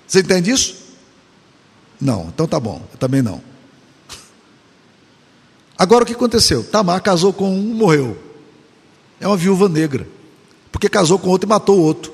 Você 0.07 0.21
entende 0.21 0.51
isso? 0.51 0.77
Não, 2.01 2.29
então 2.29 2.47
tá 2.47 2.61
bom, 2.61 2.87
eu 2.93 2.99
também 2.99 3.23
não. 3.23 3.43
Agora 5.77 6.05
o 6.05 6.07
que 6.07 6.13
aconteceu? 6.13 6.63
Tamar 6.63 7.03
casou 7.03 7.33
com 7.33 7.53
um, 7.53 7.75
morreu. 7.75 8.17
É 9.21 9.27
uma 9.27 9.37
viúva 9.37 9.69
negra, 9.69 10.07
porque 10.71 10.89
casou 10.89 11.19
com 11.19 11.29
outro 11.29 11.49
e 11.49 11.51
matou 11.51 11.79
o 11.79 11.83
outro. 11.83 12.13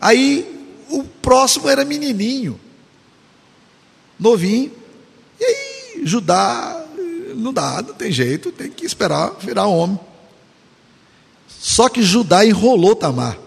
Aí 0.00 0.76
o 0.90 1.04
próximo 1.04 1.68
era 1.68 1.84
menininho, 1.84 2.60
novinho, 4.18 4.72
Judá 6.06 6.82
não 7.34 7.52
dá, 7.52 7.82
não 7.82 7.94
tem 7.94 8.12
jeito, 8.12 8.52
tem 8.52 8.70
que 8.70 8.84
esperar 8.84 9.32
virar 9.40 9.66
homem. 9.66 9.98
Só 11.48 11.88
que 11.88 12.02
Judá 12.02 12.44
enrolou 12.44 12.94
Tamar. 12.94 13.38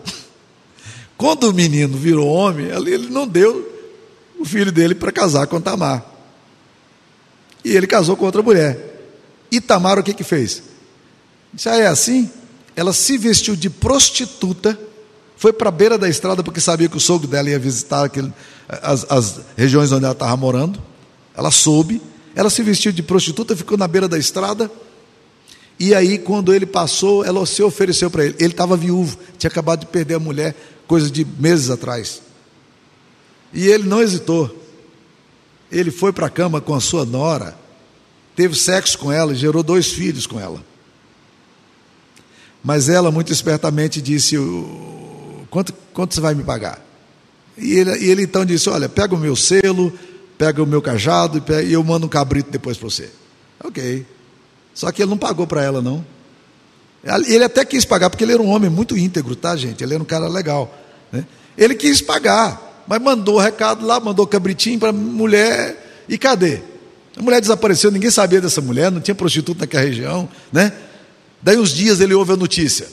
Quando 1.17 1.50
o 1.50 1.53
menino 1.53 1.97
virou 1.97 2.27
homem, 2.27 2.67
ele 2.67 3.09
não 3.09 3.27
deu 3.27 3.74
o 4.39 4.45
filho 4.45 4.71
dele 4.71 4.95
para 4.95 5.12
casar 5.12 5.47
com 5.47 5.62
Tamar. 5.62 6.03
E 7.63 7.75
ele 7.75 7.88
casou 7.88 8.15
com 8.15 8.25
outra 8.25 8.41
mulher. 8.41 8.95
E 9.51 9.59
Tamar 9.59 10.00
o 10.00 10.03
que 10.03 10.13
que 10.13 10.24
fez? 10.24 10.63
Já 11.55 11.75
é 11.75 11.88
assim? 11.88 12.29
Ela 12.75 12.93
se 12.93 13.17
vestiu 13.17 13.55
de 13.55 13.69
prostituta, 13.69 14.77
foi 15.38 15.53
para 15.53 15.69
a 15.69 15.71
beira 15.71 15.97
da 15.97 16.09
estrada 16.09 16.43
porque 16.43 16.59
sabia 16.59 16.89
que 16.89 16.97
o 16.97 17.00
sogro 17.00 17.27
dela 17.27 17.50
ia 17.50 17.59
visitar 17.59 18.05
aquele, 18.05 18.31
as, 18.67 19.09
as 19.09 19.41
regiões 19.55 19.91
onde 19.91 20.03
ela 20.03 20.13
estava 20.13 20.35
morando. 20.35 20.81
Ela 21.35 21.51
soube, 21.51 22.01
ela 22.36 22.50
se 22.50 22.62
vestiu 22.62 22.92
de 22.92 23.01
prostituta, 23.01 23.56
ficou 23.56 23.77
na 23.77 23.88
beira 23.88 24.08
da 24.08 24.18
estrada 24.18 24.70
e 25.80 25.94
aí, 25.94 26.18
quando 26.18 26.54
ele 26.54 26.65
passou, 26.65 27.25
ela 27.25 27.46
se 27.46 27.62
ofereceu 27.62 28.10
para 28.10 28.25
ele. 28.25 28.36
Ele 28.39 28.54
estava 28.54 28.77
viúvo, 28.77 29.18
tinha 29.38 29.50
acabado 29.50 29.82
de 29.82 29.88
perder 29.88 30.15
a 30.15 30.20
mulher, 30.20 30.56
coisa 30.88 31.10
de 31.10 31.25
meses 31.25 31.70
atrás. 31.70 32.22
E 33.54 33.68
ele 33.68 33.84
não 33.84 34.01
hesitou. 34.01 34.63
Ele 35.72 35.92
foi 35.92 36.13
para 36.13 36.27
a 36.27 36.30
cama 36.30 36.62
com 36.62 36.74
a 36.74 36.80
sua 36.80 37.06
nora, 37.06 37.58
teve 38.36 38.56
sexo 38.56 38.98
com 39.00 39.12
ela 39.12 39.34
gerou 39.34 39.63
dois 39.63 39.88
filhos 39.88 40.27
com 40.27 40.39
ela. 40.39 40.63
Mas 42.63 42.88
ela, 42.88 43.12
muito 43.12 43.34
espertamente, 43.34 44.01
disse: 44.01 44.36
Quanto, 45.50 45.74
quanto 45.94 46.13
você 46.13 46.22
vai 46.22 46.34
me 46.34 46.44
pagar? 46.44 46.84
E 47.58 47.74
ele, 47.74 47.98
e 47.98 48.10
ele 48.10 48.24
então 48.24 48.46
disse: 48.46 48.70
Olha, 48.70 48.88
pega 48.88 49.15
o 49.15 49.20
meu 49.20 49.36
selo, 49.36 49.92
pega 50.38 50.62
o 50.62 50.65
meu 50.65 50.82
cajado 50.82 51.42
e 51.63 51.74
eu 51.74 51.84
mando 51.84 52.06
um 52.06 52.10
cabrito 52.10 52.50
depois 52.51 52.77
para 52.77 52.89
você. 52.89 53.10
Ok. 53.63 54.06
Só 54.74 54.92
que 54.92 55.01
ele 55.01 55.10
não 55.10 55.18
pagou 55.18 55.48
para 55.48 55.63
ela, 55.63 55.82
não. 55.82 56.06
Ele 57.27 57.44
até 57.44 57.63
quis 57.63 57.86
pagar, 57.86 58.10
porque 58.10 58.24
ele 58.24 58.34
era 58.34 58.42
um 58.42 58.50
homem 58.50 58.70
muito 58.70 58.98
íntegro, 58.98 59.36
tá, 59.36 59.56
gente? 59.56 59.84
Ele 59.84 59.94
era 59.94 60.04
um 60.04 60.06
cara 60.06 60.27
legal. 60.27 60.75
Né? 61.12 61.25
Ele 61.58 61.75
quis 61.75 62.01
pagar, 62.01 62.84
mas 62.88 63.01
mandou 63.01 63.36
o 63.36 63.39
recado 63.39 63.86
lá, 63.86 64.00
mandou 64.00 64.25
cabritinho 64.25 64.80
para 64.80 64.89
a 64.89 64.94
mulher, 64.94 66.04
e 66.10 66.18
cadê? 66.18 66.62
A 67.15 67.22
mulher 67.22 67.39
desapareceu, 67.39 67.92
ninguém 67.92 68.12
sabia 68.12 68.42
dessa 68.42 68.60
mulher, 68.60 68.92
não 68.92 69.00
tinha 69.00 69.15
prostituta 69.15 69.62
naquela 69.62 69.84
região, 69.84 70.27
né? 70.51 70.74
Daí 71.42 71.58
uns 71.58 71.70
dias 71.74 72.01
ele 72.01 72.13
ouve 72.13 72.34
a 72.34 72.36
notícia: 72.36 72.88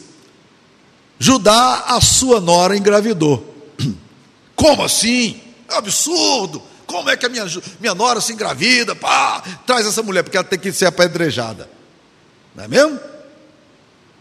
Judá, 1.19 1.85
a 1.89 2.01
sua 2.01 2.41
nora, 2.41 2.77
engravidou. 2.77 3.45
Como 4.55 4.83
assim? 4.83 5.41
É 5.69 5.75
um 5.75 5.79
absurdo. 5.79 6.63
Como 6.93 7.09
é 7.09 7.17
que 7.17 7.25
a 7.25 7.29
minha, 7.31 7.47
minha 7.81 7.95
nora 7.95 8.21
se 8.21 8.35
engravida? 8.35 8.95
Pá, 8.95 9.43
traz 9.67 9.87
essa 9.87 10.03
mulher, 10.03 10.23
porque 10.23 10.37
ela 10.37 10.45
tem 10.45 10.59
que 10.59 10.71
ser 10.73 10.85
apedrejada. 10.85 11.69
Não 12.55 12.65
é 12.65 12.69
mesmo? 12.69 13.01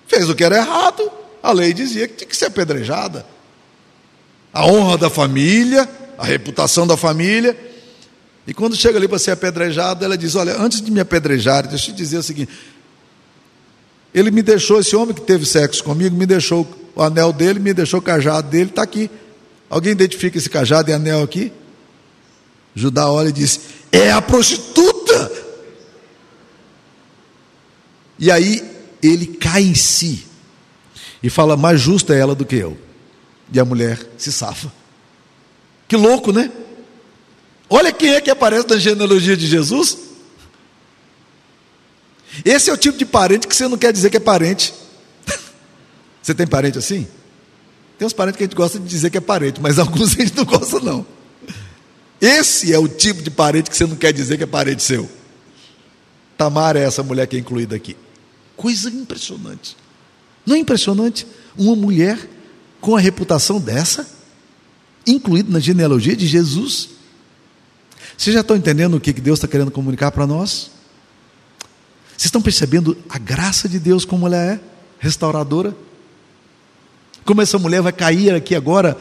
Fez 0.08 0.30
o 0.30 0.34
que 0.36 0.42
era 0.42 0.56
errado, 0.56 1.12
a 1.44 1.52
lei 1.52 1.74
dizia 1.74 2.08
que 2.08 2.16
tinha 2.16 2.28
que 2.30 2.36
ser 2.36 2.46
apedrejada. 2.46 3.26
A 4.54 4.66
honra 4.66 4.98
da 4.98 5.10
família, 5.10 5.88
a 6.18 6.24
reputação 6.24 6.88
da 6.88 6.96
família. 6.96 7.58
E 8.48 8.54
quando 8.54 8.76
chega 8.76 8.98
ali 8.98 9.08
para 9.08 9.20
ser 9.20 9.32
apedrejada, 9.32 10.06
ela 10.06 10.18
diz: 10.18 10.36
Olha, 10.36 10.58
antes 10.58 10.82
de 10.82 10.90
me 10.92 11.02
apedrejar, 11.02 11.68
deixa 11.68 11.92
eu 11.92 11.96
te 11.96 11.98
dizer 11.98 12.20
o 12.20 12.24
seguinte: 12.24 12.52
ele 14.14 14.32
me 14.32 14.42
deixou, 14.42 14.80
esse 14.80 14.96
homem 14.96 15.14
que 15.14 15.22
teve 15.22 15.46
sexo 15.46 15.84
comigo, 15.84 16.16
me 16.16 16.26
deixou 16.26 16.66
o 16.96 17.02
anel 17.02 17.34
dele, 17.34 17.60
me 17.60 17.74
deixou 17.74 18.00
o 18.00 18.04
cajado 18.04 18.50
dele, 18.50 18.70
está 18.70 18.82
aqui. 18.82 19.12
Alguém 19.70 19.92
identifica 19.92 20.38
esse 20.38 20.50
cajado 20.50 20.90
e 20.90 20.94
anel 20.94 21.22
aqui? 21.22 21.52
Judá 22.76 23.10
olha 23.10 23.30
e 23.30 23.34
diz: 23.34 23.60
É 23.92 24.12
a 24.12 24.22
prostituta. 24.22 25.32
E 28.18 28.32
aí 28.32 28.64
ele 29.02 29.28
cai 29.28 29.64
em 29.64 29.76
si 29.76 30.26
e 31.22 31.30
fala: 31.30 31.58
Mais 31.58 31.80
justa 31.80 32.14
é 32.14 32.20
ela 32.20 32.36
do 32.36 32.46
que 32.46 32.56
eu. 32.56 32.78
E 33.52 33.60
a 33.60 33.66
mulher 33.66 34.00
se 34.18 34.32
safa. 34.32 34.72
Que 35.88 35.98
louco, 35.98 36.32
né? 36.32 36.52
Olha 37.70 37.92
quem 37.92 38.14
é 38.14 38.22
que 38.22 38.30
aparece 38.30 38.68
na 38.68 38.78
genealogia 38.78 39.36
de 39.36 39.48
Jesus. 39.48 39.98
Esse 42.46 42.70
é 42.70 42.74
o 42.74 42.78
tipo 42.78 42.98
de 42.98 43.06
parente 43.06 43.48
que 43.48 43.56
você 43.56 43.68
não 43.68 43.78
quer 43.78 43.92
dizer 43.92 44.10
que 44.10 44.18
é 44.18 44.20
parente. 44.20 44.74
Você 46.22 46.34
tem 46.34 46.48
parente 46.48 46.78
assim? 46.78 47.08
Tem 47.98 48.06
uns 48.06 48.14
parentes 48.14 48.38
que 48.38 48.44
a 48.44 48.48
gente 48.48 48.56
gosta 48.56 48.80
de 48.80 48.88
dizer 48.88 49.10
que 49.10 49.18
é 49.18 49.22
parente, 49.22 49.60
mas 49.60 49.78
alguns 49.80 50.14
a 50.14 50.22
gente 50.22 50.36
não 50.36 50.46
gosta, 50.46 50.80
não. 50.80 51.06
Esse 52.22 52.72
é 52.72 52.78
o 52.78 52.88
tipo 52.88 53.24
de 53.24 53.32
parente 53.32 53.72
que 53.72 53.76
você 53.76 53.88
não 53.88 53.96
quer 53.96 54.14
dizer 54.14 54.38
que 54.38 54.44
é 54.44 54.48
parente 54.48 54.84
seu. 54.84 55.10
Tamar 56.38 56.78
é 56.78 56.84
essa 56.84 57.02
mulher 57.02 57.26
que 57.26 57.36
é 57.36 57.40
incluída 57.40 57.76
aqui. 57.76 57.98
Coisa 58.56 58.90
impressionante. 58.92 59.76
Não 60.46 60.56
é 60.56 60.60
impressionante? 60.60 61.26
Uma 61.58 61.76
mulher 61.76 62.30
com 62.80 62.96
a 62.96 63.00
reputação 63.00 63.60
dessa, 63.60 64.08
incluída 65.06 65.52
na 65.52 65.60
genealogia 65.60 66.16
de 66.16 66.28
Jesus. 66.28 66.90
Vocês 68.16 68.36
já 68.36 68.42
estão 68.42 68.56
entendendo 68.56 68.96
o 68.96 69.00
que 69.00 69.14
Deus 69.14 69.40
está 69.40 69.48
querendo 69.48 69.72
comunicar 69.72 70.12
para 70.12 70.28
nós? 70.28 70.70
Vocês 72.10 72.26
estão 72.26 72.42
percebendo 72.42 72.96
a 73.10 73.18
graça 73.18 73.68
de 73.68 73.80
Deus 73.80 74.06
como 74.06 74.28
ela 74.28 74.38
é 74.38 74.60
restauradora? 75.00 75.76
Como 77.26 77.42
essa 77.42 77.58
mulher 77.58 77.82
vai 77.82 77.92
cair 77.92 78.34
aqui 78.36 78.56
agora 78.56 78.96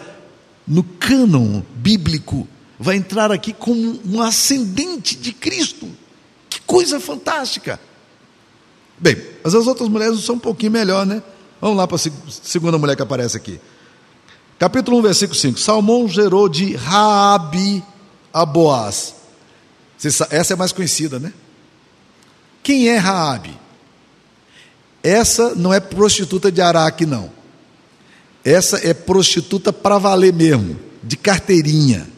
no 0.67 0.83
cânon 0.83 1.63
bíblico 1.77 2.49
vai 2.83 2.97
entrar 2.97 3.31
aqui 3.31 3.53
como 3.53 4.01
um 4.07 4.23
ascendente 4.23 5.15
de 5.15 5.35
Cristo. 5.35 5.87
Que 6.49 6.59
coisa 6.63 6.99
fantástica! 6.99 7.79
Bem, 8.99 9.17
mas 9.45 9.55
as 9.55 9.67
outras 9.67 9.89
mulheres 9.89 10.25
são 10.25 10.37
um 10.37 10.39
pouquinho 10.39 10.73
melhor, 10.73 11.05
né? 11.05 11.23
Vamos 11.61 11.77
lá 11.77 11.87
para 11.87 11.97
a 11.97 12.01
segunda 12.43 12.79
mulher 12.79 12.97
que 12.97 13.03
aparece 13.03 13.37
aqui. 13.37 13.61
Capítulo 14.59 14.99
1, 14.99 15.03
versículo 15.03 15.39
5. 15.39 15.59
Salmão 15.59 16.09
gerou 16.09 16.49
de 16.49 16.75
Raabe 16.75 17.85
a 18.33 18.47
Boaz. 18.47 19.15
Essa 20.31 20.55
é 20.55 20.57
mais 20.57 20.73
conhecida, 20.73 21.19
né? 21.19 21.35
Quem 22.63 22.89
é 22.89 22.97
Raabe? 22.97 23.59
Essa 25.03 25.55
não 25.55 25.73
é 25.73 25.81
prostituta 25.81 26.51
de 26.51 26.63
Araque, 26.63 27.05
não. 27.05 27.31
Essa 28.43 28.87
é 28.87 28.95
prostituta 28.95 29.71
para 29.73 29.99
valer 29.99 30.33
mesmo, 30.33 30.79
de 31.03 31.17
carteirinha. 31.17 32.09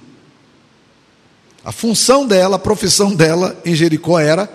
A 1.64 1.70
função 1.70 2.26
dela, 2.26 2.56
a 2.56 2.58
profissão 2.58 3.14
dela 3.14 3.60
em 3.64 3.74
Jericó 3.74 4.18
era 4.18 4.46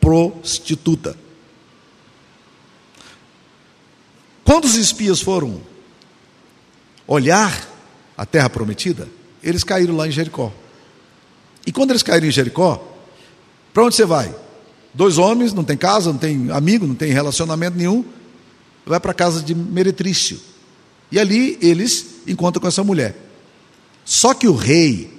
prostituta. 0.00 1.16
Quando 4.44 4.64
os 4.64 4.76
espias 4.76 5.20
foram 5.20 5.60
olhar 7.06 7.68
a 8.16 8.24
terra 8.24 8.48
prometida, 8.48 9.08
eles 9.42 9.62
caíram 9.62 9.94
lá 9.94 10.08
em 10.08 10.10
Jericó. 10.10 10.50
E 11.66 11.72
quando 11.72 11.90
eles 11.90 12.02
caíram 12.02 12.26
em 12.26 12.30
Jericó, 12.30 12.82
para 13.74 13.84
onde 13.84 13.94
você 13.94 14.06
vai? 14.06 14.34
Dois 14.94 15.18
homens, 15.18 15.52
não 15.52 15.62
tem 15.62 15.76
casa, 15.76 16.10
não 16.10 16.18
tem 16.18 16.50
amigo, 16.50 16.86
não 16.86 16.94
tem 16.94 17.12
relacionamento 17.12 17.76
nenhum, 17.76 18.04
vai 18.86 18.98
para 18.98 19.10
a 19.10 19.14
casa 19.14 19.42
de 19.42 19.54
Meretrício. 19.54 20.40
E 21.12 21.18
ali 21.18 21.58
eles 21.60 22.22
encontram 22.26 22.60
com 22.62 22.68
essa 22.68 22.82
mulher. 22.82 23.14
Só 24.02 24.32
que 24.32 24.48
o 24.48 24.54
rei 24.54 25.17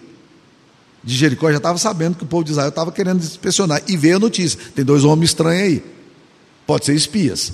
de 1.03 1.15
Jericó 1.15 1.49
já 1.49 1.57
estava 1.57 1.77
sabendo 1.77 2.17
que 2.17 2.23
o 2.23 2.27
povo 2.27 2.43
de 2.43 2.51
Israel 2.51 2.69
estava 2.69 2.91
querendo 2.91 3.19
inspecionar 3.19 3.81
e 3.87 3.95
veio 3.95 4.17
a 4.17 4.19
notícia: 4.19 4.59
tem 4.75 4.83
dois 4.83 5.03
homens 5.03 5.29
estranhos 5.29 5.63
aí, 5.63 5.83
pode 6.67 6.85
ser 6.85 6.95
espias. 6.95 7.53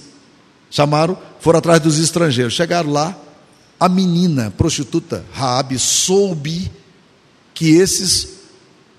Chamaram, 0.69 1.17
foram 1.39 1.59
atrás 1.59 1.81
dos 1.81 1.99
estrangeiros, 1.99 2.53
chegaram 2.53 2.91
lá, 2.91 3.17
a 3.79 3.87
menina 3.87 4.51
prostituta 4.51 5.23
Raabe 5.31 5.77
soube 5.77 6.71
que 7.53 7.75
esses 7.75 8.29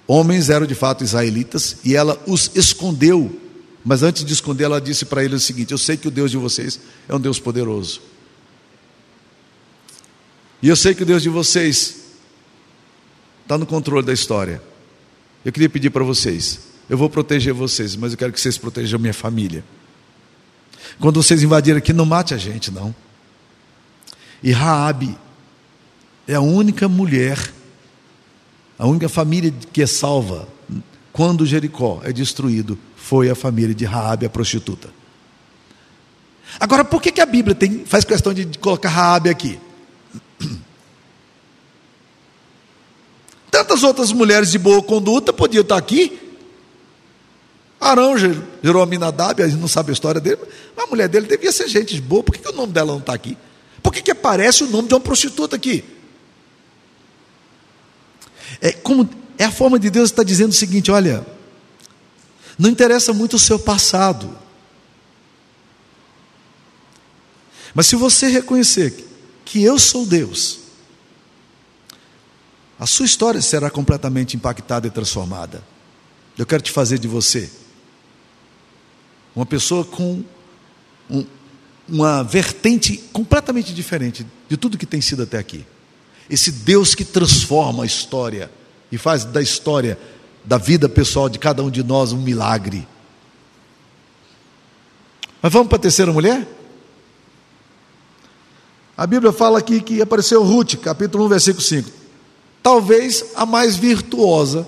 homens 0.06 0.48
eram 0.48 0.66
de 0.66 0.74
fato 0.74 1.02
israelitas 1.02 1.78
e 1.84 1.96
ela 1.96 2.20
os 2.26 2.50
escondeu. 2.54 3.40
Mas 3.84 4.02
antes 4.02 4.24
de 4.24 4.32
esconder, 4.32 4.64
ela 4.64 4.80
disse 4.80 5.04
para 5.04 5.24
eles 5.24 5.42
o 5.42 5.46
seguinte: 5.46 5.72
Eu 5.72 5.78
sei 5.78 5.96
que 5.96 6.08
o 6.08 6.10
Deus 6.10 6.30
de 6.30 6.36
vocês 6.36 6.80
é 7.08 7.14
um 7.14 7.20
Deus 7.20 7.38
poderoso. 7.38 8.00
E 10.62 10.68
eu 10.68 10.76
sei 10.76 10.94
que 10.94 11.02
o 11.02 11.06
Deus 11.06 11.22
de 11.22 11.28
vocês 11.28 12.05
está 13.46 13.56
no 13.56 13.64
controle 13.64 14.04
da 14.04 14.12
história. 14.12 14.60
Eu 15.44 15.52
queria 15.52 15.70
pedir 15.70 15.90
para 15.90 16.02
vocês: 16.02 16.60
eu 16.90 16.98
vou 16.98 17.08
proteger 17.08 17.54
vocês, 17.54 17.94
mas 17.94 18.12
eu 18.12 18.18
quero 18.18 18.32
que 18.32 18.40
vocês 18.40 18.58
protejam 18.58 18.98
minha 18.98 19.14
família. 19.14 19.64
Quando 20.98 21.22
vocês 21.22 21.42
invadirem 21.42 21.78
aqui, 21.78 21.92
não 21.92 22.04
mate 22.04 22.34
a 22.34 22.36
gente, 22.36 22.70
não. 22.70 22.94
E 24.42 24.50
Raabe 24.52 25.16
é 26.26 26.34
a 26.34 26.40
única 26.40 26.88
mulher, 26.88 27.38
a 28.78 28.86
única 28.86 29.08
família 29.08 29.52
que 29.72 29.82
é 29.82 29.86
salva 29.86 30.48
quando 31.16 31.46
Jericó 31.46 32.02
é 32.04 32.12
destruído, 32.12 32.78
foi 32.94 33.30
a 33.30 33.34
família 33.34 33.74
de 33.74 33.86
Raabe, 33.86 34.26
a 34.26 34.28
prostituta. 34.28 34.90
Agora, 36.60 36.84
por 36.84 37.00
que, 37.00 37.10
que 37.10 37.22
a 37.22 37.26
Bíblia 37.26 37.54
tem, 37.54 37.86
faz 37.86 38.04
questão 38.04 38.34
de 38.34 38.46
colocar 38.58 38.90
Raabe 38.90 39.30
aqui? 39.30 39.58
Tantas 43.56 43.82
outras 43.82 44.12
mulheres 44.12 44.50
de 44.50 44.58
boa 44.58 44.82
conduta 44.82 45.32
podiam 45.32 45.62
estar 45.62 45.78
aqui. 45.78 46.20
Arão 47.80 48.14
gerou 48.18 48.82
a 48.82 48.86
Minadab, 48.86 49.42
a 49.42 49.48
gente 49.48 49.58
não 49.58 49.66
sabe 49.66 49.88
a 49.88 49.92
história 49.94 50.20
dele, 50.20 50.42
mas 50.76 50.84
a 50.84 50.88
mulher 50.90 51.08
dele 51.08 51.26
devia 51.26 51.50
ser 51.50 51.66
gente 51.66 51.94
de 51.94 52.02
boa, 52.02 52.22
por 52.22 52.32
que, 52.32 52.42
que 52.42 52.50
o 52.50 52.52
nome 52.52 52.74
dela 52.74 52.92
não 52.92 52.98
está 52.98 53.14
aqui? 53.14 53.34
Por 53.82 53.94
que, 53.94 54.02
que 54.02 54.10
aparece 54.10 54.62
o 54.62 54.66
nome 54.66 54.88
de 54.88 54.94
uma 54.94 55.00
prostituta 55.00 55.56
aqui? 55.56 55.82
É, 58.60 58.72
como, 58.72 59.08
é 59.38 59.44
a 59.44 59.50
forma 59.50 59.78
de 59.78 59.88
Deus 59.88 60.10
estar 60.10 60.22
dizendo 60.22 60.50
o 60.50 60.54
seguinte: 60.54 60.90
olha, 60.90 61.26
não 62.58 62.68
interessa 62.68 63.14
muito 63.14 63.36
o 63.36 63.38
seu 63.38 63.58
passado, 63.58 64.36
mas 67.72 67.86
se 67.86 67.96
você 67.96 68.28
reconhecer 68.28 69.06
que 69.46 69.62
eu 69.62 69.78
sou 69.78 70.04
Deus, 70.04 70.65
a 72.78 72.86
sua 72.86 73.06
história 73.06 73.40
será 73.40 73.70
completamente 73.70 74.36
impactada 74.36 74.86
e 74.86 74.90
transformada. 74.90 75.62
Eu 76.36 76.44
quero 76.44 76.62
te 76.62 76.70
fazer 76.70 76.98
de 76.98 77.08
você 77.08 77.50
uma 79.34 79.46
pessoa 79.46 79.84
com 79.84 80.22
um, 81.10 81.24
uma 81.88 82.22
vertente 82.22 82.96
completamente 83.12 83.72
diferente 83.72 84.26
de 84.48 84.56
tudo 84.56 84.78
que 84.78 84.86
tem 84.86 85.00
sido 85.00 85.22
até 85.22 85.38
aqui. 85.38 85.64
Esse 86.28 86.50
Deus 86.50 86.94
que 86.94 87.04
transforma 87.04 87.84
a 87.84 87.86
história 87.86 88.50
e 88.90 88.98
faz 88.98 89.24
da 89.24 89.40
história 89.40 89.98
da 90.44 90.58
vida 90.58 90.88
pessoal 90.88 91.28
de 91.28 91.38
cada 91.38 91.62
um 91.62 91.70
de 91.70 91.82
nós 91.82 92.12
um 92.12 92.20
milagre. 92.20 92.86
Mas 95.40 95.52
vamos 95.52 95.68
para 95.68 95.76
a 95.76 95.80
terceira 95.80 96.12
mulher? 96.12 96.46
A 98.96 99.06
Bíblia 99.06 99.32
fala 99.32 99.58
aqui 99.58 99.80
que 99.80 100.00
apareceu 100.00 100.42
Ruth, 100.42 100.76
capítulo 100.76 101.26
1, 101.26 101.28
versículo 101.28 101.62
5. 101.62 102.05
Talvez 102.66 103.26
a 103.36 103.46
mais 103.46 103.76
virtuosa, 103.76 104.66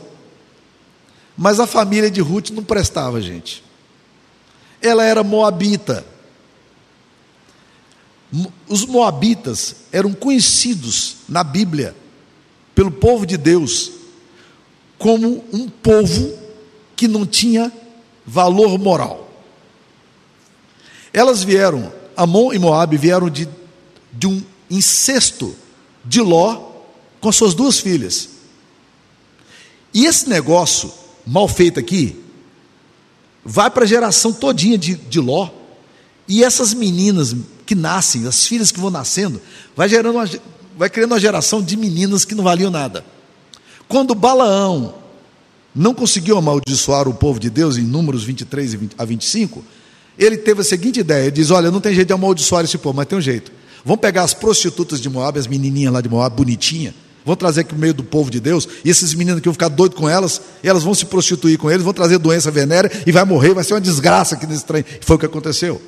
mas 1.37 1.59
a 1.59 1.67
família 1.67 2.09
de 2.09 2.21
Ruth 2.21 2.51
não 2.51 2.63
prestava, 2.63 3.21
gente. 3.21 3.65
Ela 4.81 5.03
era 5.03 5.25
moabita. 5.25 6.07
Os 8.69 8.87
moabitas 8.87 9.75
eram 9.91 10.13
conhecidos 10.13 11.17
na 11.29 11.43
Bíblia 11.43 11.93
pelo 12.73 12.93
povo 12.93 13.27
de 13.27 13.37
Deus 13.37 13.91
como 14.97 15.45
um 15.53 15.69
povo 15.69 16.39
que 16.95 17.09
não 17.09 17.27
tinha 17.27 17.73
valor 18.25 18.79
moral. 18.79 19.29
Elas 21.13 21.43
vieram, 21.43 21.93
Amon 22.17 22.53
e 22.53 22.61
Moabe 22.61 22.97
vieram 22.97 23.29
de 23.29 23.49
de 24.13 24.29
um 24.29 24.41
incesto 24.71 25.53
de 26.05 26.21
Ló 26.21 26.68
com 27.21 27.33
suas 27.33 27.55
duas 27.55 27.79
filhas. 27.79 28.29
E 29.93 30.07
esse 30.07 30.29
negócio 30.29 30.93
mal 31.27 31.49
feito 31.49 31.79
aqui 31.81 32.23
vai 33.45 33.71
para 33.71 33.85
a 33.85 33.87
geração 33.87 34.33
todinha 34.33 34.77
de, 34.77 34.95
de 34.95 35.21
Ló. 35.21 35.51
E 36.27 36.45
essas 36.45 36.75
meninas 36.75 37.35
que 37.65 37.75
nascem, 37.75 38.27
as 38.27 38.47
filhas 38.47 38.71
que 38.71 38.79
vão 38.79 38.91
nascendo, 38.91 39.41
vai 39.75 39.89
gerando 39.89 40.17
uma, 40.17 40.31
vai 40.77 40.91
criando 40.91 41.13
uma 41.13 41.21
geração 41.21 41.63
de 41.63 41.77
meninas 41.77 42.25
que 42.25 42.35
não 42.35 42.45
valiam 42.45 42.71
nada. 42.71 43.05
Quando 43.89 44.15
Balaão 44.15 44.95
não 45.75 45.95
conseguiu 45.95 46.37
amaldiçoar 46.37 47.09
o 47.09 47.15
povo 47.15 47.41
de 47.41 47.49
Deus 47.49 47.77
em 47.79 47.83
Números 47.83 48.25
23 48.25 48.79
a 48.99 49.05
25, 49.05 49.65
ele 50.19 50.37
teve 50.37 50.61
a 50.61 50.65
seguinte 50.65 51.01
ideia: 51.01 51.23
ele 51.23 51.31
diz: 51.31 51.51
Olha, 51.51 51.71
não 51.71 51.81
tem 51.81 51.95
jeito 51.95 52.09
de 52.09 52.13
amaldiçoar 52.13 52.65
esse 52.65 52.77
povo, 52.77 52.97
mas 52.97 53.07
tem 53.07 53.17
um 53.17 53.23
jeito. 53.23 53.51
Vamos 53.85 54.01
pegar 54.01 54.25
as 54.25 54.35
prostitutas 54.35 55.01
de 55.01 55.09
Moab, 55.09 55.39
as 55.39 55.47
menininhas 55.47 55.93
lá 55.93 56.01
de 56.01 56.09
Moab, 56.09 56.37
bonitinha, 56.37 56.95
vão 57.29 57.37
trazer 57.37 57.61
aqui 57.61 57.73
no 57.73 57.81
meio 57.81 57.95
do 57.95 58.03
povo 58.03 58.31
de 58.31 58.41
Deus, 58.41 58.69
e 58.85 58.91
esses 58.91 59.15
meninos 59.15 59.41
que 59.41 59.47
vão 59.47 59.53
ficar 59.53 59.69
doidos 59.69 59.97
com 59.97 60.09
elas, 60.09 60.41
e 60.63 60.69
elas 60.69 60.83
vão 60.83 60.95
se 60.95 61.07
prostituir 61.07 61.57
com 61.59 61.71
eles, 61.71 61.85
vão 61.85 61.93
trazer 61.93 62.19
doença 62.19 62.51
venérea 62.51 62.91
e 63.07 63.13
vai 63.13 63.25
morrer, 63.25 63.55
vai 63.55 63.63
ser 63.63 63.75
uma 63.75 63.81
desgraça 63.81 64.35
aqui 64.35 64.47
nesse 64.47 64.65
trem. 64.65 64.85
Foi 65.01 65.17
o 65.17 65.19
que 65.19 65.27
aconteceu. 65.27 65.81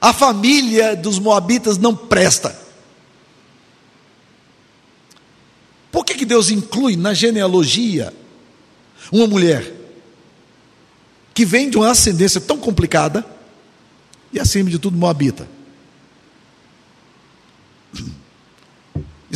A 0.00 0.12
família 0.12 0.96
dos 0.96 1.18
moabitas 1.18 1.76
não 1.76 1.94
presta. 1.94 2.58
Por 5.92 6.04
que, 6.04 6.14
que 6.14 6.24
Deus 6.24 6.50
inclui 6.50 6.96
na 6.96 7.12
genealogia 7.12 8.12
uma 9.10 9.26
mulher 9.26 9.72
que 11.34 11.44
vem 11.44 11.68
de 11.68 11.76
uma 11.76 11.90
ascendência 11.90 12.40
tão 12.40 12.58
complicada? 12.58 13.24
e 14.36 14.40
acima 14.40 14.68
de 14.68 14.78
tudo 14.78 14.98
Moabita. 14.98 15.48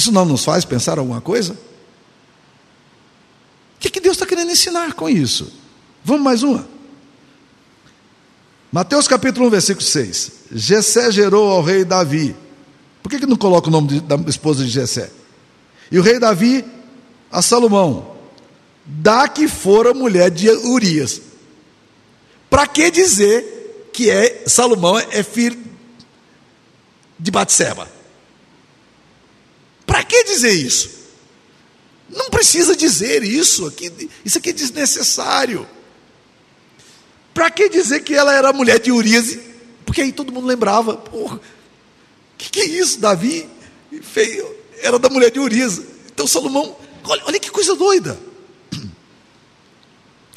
Isso 0.01 0.11
não 0.11 0.25
nos 0.25 0.43
faz 0.43 0.65
pensar 0.65 0.99
alguma 0.99 1.21
coisa? 1.21 1.53
O 1.53 1.57
que, 3.79 3.91
que 3.91 4.01
Deus 4.01 4.17
está 4.17 4.25
querendo 4.25 4.51
ensinar 4.51 4.95
com 4.95 5.11
isso? 5.11 5.53
Vamos 6.03 6.23
mais 6.23 6.43
uma. 6.43 6.67
Mateus 8.73 9.07
capítulo 9.07 9.49
1, 9.49 9.51
versículo 9.51 9.85
6. 9.85 10.33
Jessé 10.53 11.13
gerou 11.13 11.51
ao 11.51 11.63
rei 11.63 11.85
Davi. 11.85 12.35
Por 13.03 13.11
que, 13.11 13.19
que 13.19 13.27
não 13.27 13.37
coloca 13.37 13.69
o 13.69 13.71
nome 13.71 13.89
de, 13.89 14.01
da 14.01 14.17
esposa 14.27 14.65
de 14.65 14.71
Jessé? 14.71 15.11
E 15.93 15.99
o 15.99 16.03
rei 16.03 16.19
Davi 16.19 16.65
a 17.31 17.43
Salomão. 17.43 18.17
Da 18.87 19.29
que 19.29 19.47
fora 19.49 19.93
mulher 19.93 20.31
de 20.31 20.49
Urias. 20.49 21.21
Para 22.49 22.67
que 22.67 22.91
dizer 22.91 23.91
que 23.93 24.09
é 24.09 24.45
Salomão 24.47 24.99
é 24.99 25.23
filho 25.23 25.63
de 27.19 27.31
Batseba. 27.31 28.00
Que 30.11 30.25
dizer 30.25 30.51
isso? 30.51 30.91
Não 32.09 32.31
precisa 32.31 32.75
dizer 32.75 33.23
isso 33.23 33.65
aqui, 33.65 34.11
isso 34.25 34.39
aqui 34.39 34.51
é 34.51 34.53
desnecessário. 34.53 35.65
Para 37.33 37.49
que 37.49 37.69
dizer 37.69 38.01
que 38.01 38.13
ela 38.13 38.35
era 38.35 38.53
mulher 38.53 38.81
de 38.81 38.91
Urias? 38.91 39.39
Porque 39.87 40.01
aí 40.01 40.11
todo 40.11 40.33
mundo 40.33 40.49
lembrava, 40.49 40.97
porra, 40.97 41.41
que 42.37 42.51
que 42.51 42.61
é 42.61 42.65
isso, 42.65 42.99
Davi 42.99 43.49
era 44.83 44.99
da 44.99 45.09
mulher 45.09 45.31
de 45.31 45.39
Urias. 45.39 45.81
Então 46.13 46.27
Salomão, 46.27 46.77
olha, 47.05 47.23
olha 47.27 47.39
que 47.39 47.49
coisa 47.49 47.77
doida. 47.77 48.19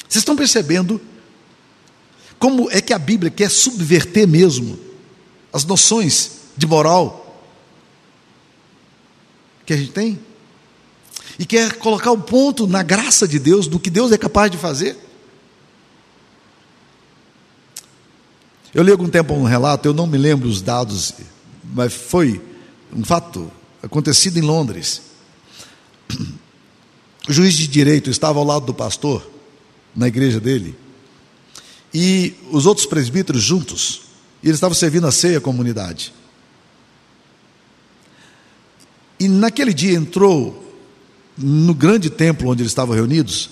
Vocês 0.08 0.22
estão 0.22 0.36
percebendo 0.36 1.00
como 2.38 2.70
é 2.70 2.80
que 2.80 2.92
a 2.92 2.98
Bíblia 2.98 3.28
quer 3.28 3.50
subverter 3.50 4.28
mesmo 4.28 4.78
as 5.52 5.64
noções 5.64 6.30
de 6.56 6.64
moral 6.64 7.23
que 9.64 9.72
a 9.72 9.76
gente 9.76 9.92
tem? 9.92 10.18
E 11.38 11.44
quer 11.44 11.74
colocar 11.76 12.12
o 12.12 12.18
ponto 12.18 12.66
na 12.66 12.82
graça 12.82 13.26
de 13.26 13.38
Deus, 13.38 13.66
do 13.66 13.80
que 13.80 13.90
Deus 13.90 14.12
é 14.12 14.18
capaz 14.18 14.50
de 14.50 14.58
fazer? 14.58 14.96
Eu 18.72 18.82
li 18.82 18.90
algum 18.90 19.08
tempo 19.08 19.34
um 19.34 19.44
relato, 19.44 19.86
eu 19.86 19.94
não 19.94 20.06
me 20.06 20.18
lembro 20.18 20.48
os 20.48 20.60
dados, 20.60 21.14
mas 21.72 21.92
foi 21.92 22.42
um 22.92 23.04
fato 23.04 23.50
acontecido 23.82 24.38
em 24.38 24.42
Londres. 24.42 25.02
O 27.26 27.32
juiz 27.32 27.54
de 27.54 27.66
direito 27.66 28.10
estava 28.10 28.38
ao 28.38 28.44
lado 28.44 28.66
do 28.66 28.74
pastor, 28.74 29.26
na 29.94 30.08
igreja 30.08 30.40
dele, 30.40 30.76
e 31.92 32.34
os 32.50 32.66
outros 32.66 32.86
presbíteros 32.86 33.42
juntos, 33.42 34.02
e 34.42 34.48
eles 34.48 34.56
estavam 34.56 34.74
servindo 34.74 35.06
a 35.06 35.12
ceia 35.12 35.38
à 35.38 35.40
comunidade. 35.40 36.12
E 39.24 39.28
naquele 39.28 39.72
dia 39.72 39.96
entrou 39.96 40.62
no 41.34 41.74
grande 41.74 42.10
templo 42.10 42.50
onde 42.50 42.60
eles 42.60 42.72
estavam 42.72 42.94
reunidos, 42.94 43.48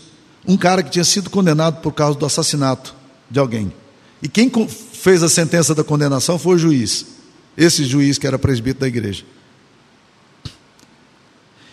um 0.46 0.54
cara 0.54 0.82
que 0.82 0.90
tinha 0.90 1.02
sido 1.02 1.30
condenado 1.30 1.80
por 1.80 1.92
causa 1.92 2.18
do 2.18 2.26
assassinato 2.26 2.94
de 3.30 3.38
alguém. 3.38 3.72
E 4.22 4.28
quem 4.28 4.50
fez 4.68 5.22
a 5.22 5.30
sentença 5.30 5.74
da 5.74 5.82
condenação 5.82 6.38
foi 6.38 6.56
o 6.56 6.58
juiz, 6.58 7.06
esse 7.56 7.86
juiz 7.86 8.18
que 8.18 8.26
era 8.26 8.38
presbítero 8.38 8.80
da 8.80 8.86
igreja. 8.86 9.24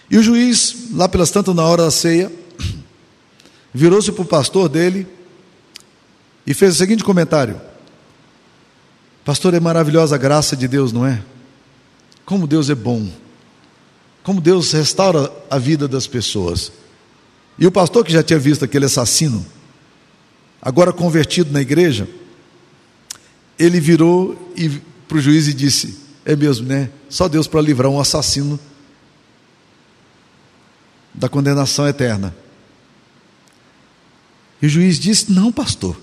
E 0.10 0.18
o 0.18 0.24
juiz, 0.24 0.94
lá 0.94 1.10
pelas 1.10 1.30
tantas 1.30 1.54
na 1.54 1.66
hora 1.66 1.84
da 1.84 1.92
ceia, 1.92 2.32
virou-se 3.74 4.14
para 4.14 4.22
o 4.22 4.26
pastor 4.26 4.70
dele 4.70 5.06
e 6.48 6.54
fez 6.54 6.76
o 6.76 6.78
seguinte 6.78 7.04
comentário: 7.04 7.60
Pastor, 9.26 9.54
é 9.54 9.60
maravilhosa 9.60 10.16
a 10.16 10.18
graça 10.18 10.56
de 10.56 10.70
Deus, 10.70 10.94
não 10.94 11.06
é? 11.06 11.22
Como 12.24 12.48
Deus 12.48 12.70
é 12.70 12.76
bom, 12.76 13.06
como 14.30 14.40
Deus 14.40 14.72
restaura 14.74 15.34
a 15.50 15.58
vida 15.58 15.88
das 15.88 16.06
pessoas. 16.06 16.72
E 17.58 17.66
o 17.66 17.72
pastor 17.72 18.06
que 18.06 18.14
já 18.14 18.22
tinha 18.22 18.38
visto 18.38 18.64
aquele 18.64 18.86
assassino, 18.86 19.44
agora 20.62 20.94
convertido 20.94 21.52
na 21.52 21.62
igreja, 21.62 22.08
ele 23.58 23.80
virou 23.80 24.36
para 25.08 25.18
o 25.18 25.20
juiz 25.20 25.48
e 25.48 25.54
disse: 25.56 25.98
É 26.24 26.36
mesmo, 26.36 26.68
né? 26.68 26.92
Só 27.10 27.28
Deus 27.28 27.48
para 27.48 27.60
livrar 27.60 27.90
um 27.90 28.00
assassino 28.00 28.60
da 31.12 31.28
condenação 31.28 31.88
eterna. 31.88 32.36
E 34.62 34.68
o 34.68 34.70
juiz 34.70 35.00
disse: 35.00 35.32
Não, 35.32 35.52
pastor, 35.52 36.00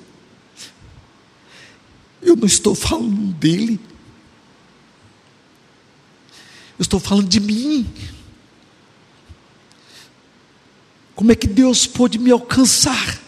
eu 2.21 2.35
não 2.35 2.47
estou 2.47 2.75
falando 2.75 3.33
dele. 3.35 3.79
Eu 6.79 6.83
estou 6.83 7.01
falando 7.01 7.29
de 7.29 7.41
mim. 7.41 7.91
Como 11.15 11.33
é 11.33 11.35
que 11.35 11.47
Deus 11.47 11.87
pôde 11.87 12.19
me 12.19 12.31
alcançar? 12.31 13.21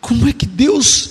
Como 0.00 0.28
é 0.28 0.32
que 0.32 0.46
Deus 0.46 1.10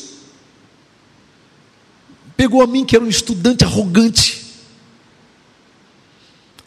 pegou 2.37 2.61
a 2.61 2.67
mim, 2.67 2.85
que 2.85 2.95
era 2.95 3.03
um 3.03 3.09
estudante 3.09 3.63
arrogante, 3.63 4.45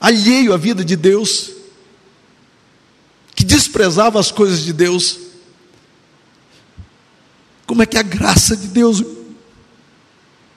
alheio 0.01 0.53
à 0.53 0.57
vida 0.57 0.85
de 0.85 0.97
Deus, 0.97 1.51
que 3.35 3.45
desprezava 3.45 4.19
as 4.19 4.31
coisas 4.31 4.65
de 4.65 4.73
Deus, 4.73 5.19
como 7.67 7.83
é 7.83 7.87
que 7.87 7.99
a 7.99 8.03
graça 8.03 8.57
de 8.57 8.69
Deus 8.69 9.03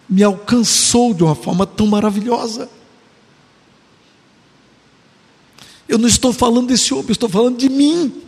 me 0.09 0.23
alcançou 0.23 1.13
de 1.13 1.23
uma 1.23 1.35
forma 1.35 1.67
tão 1.67 1.85
maravilhosa? 1.85 2.69
Eu 5.87 5.97
não 5.97 6.07
estou 6.07 6.33
falando 6.33 6.67
desse 6.67 6.93
homem, 6.93 7.11
estou 7.11 7.29
falando 7.29 7.57
de 7.57 7.69
mim. 7.69 8.23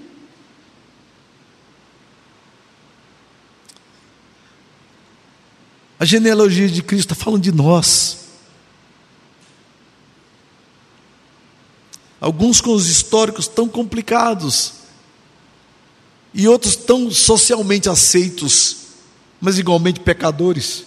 A 6.00 6.06
genealogia 6.06 6.68
de 6.68 6.82
Cristo 6.82 7.14
está 7.14 7.24
falando 7.24 7.44
de 7.44 7.52
nós. 7.52 8.22
Alguns 12.20 12.62
com 12.62 12.72
os 12.74 12.88
históricos 12.88 13.48
tão 13.48 13.68
complicados 13.68 14.74
e 16.34 16.48
outros 16.48 16.76
tão 16.76 17.12
socialmente 17.12 17.90
aceitos, 17.90 18.78
mas 19.40 19.60
igualmente 19.60 20.00
pecadores, 20.00 20.86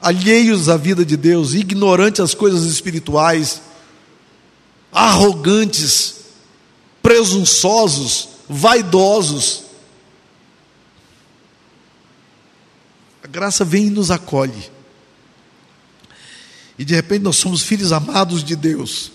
alheios 0.00 0.68
à 0.68 0.76
vida 0.76 1.04
de 1.04 1.16
Deus, 1.16 1.54
ignorantes 1.54 2.20
às 2.20 2.34
coisas 2.34 2.64
espirituais, 2.64 3.60
arrogantes, 4.92 6.16
presunçosos, 7.02 8.28
vaidosos. 8.48 9.64
A 13.22 13.26
graça 13.26 13.64
vem 13.64 13.86
e 13.86 13.90
nos 13.90 14.10
acolhe. 14.10 14.70
E 16.78 16.84
de 16.84 16.94
repente 16.94 17.22
nós 17.22 17.36
somos 17.36 17.62
filhos 17.62 17.92
amados 17.92 18.42
de 18.42 18.56
Deus 18.56 19.12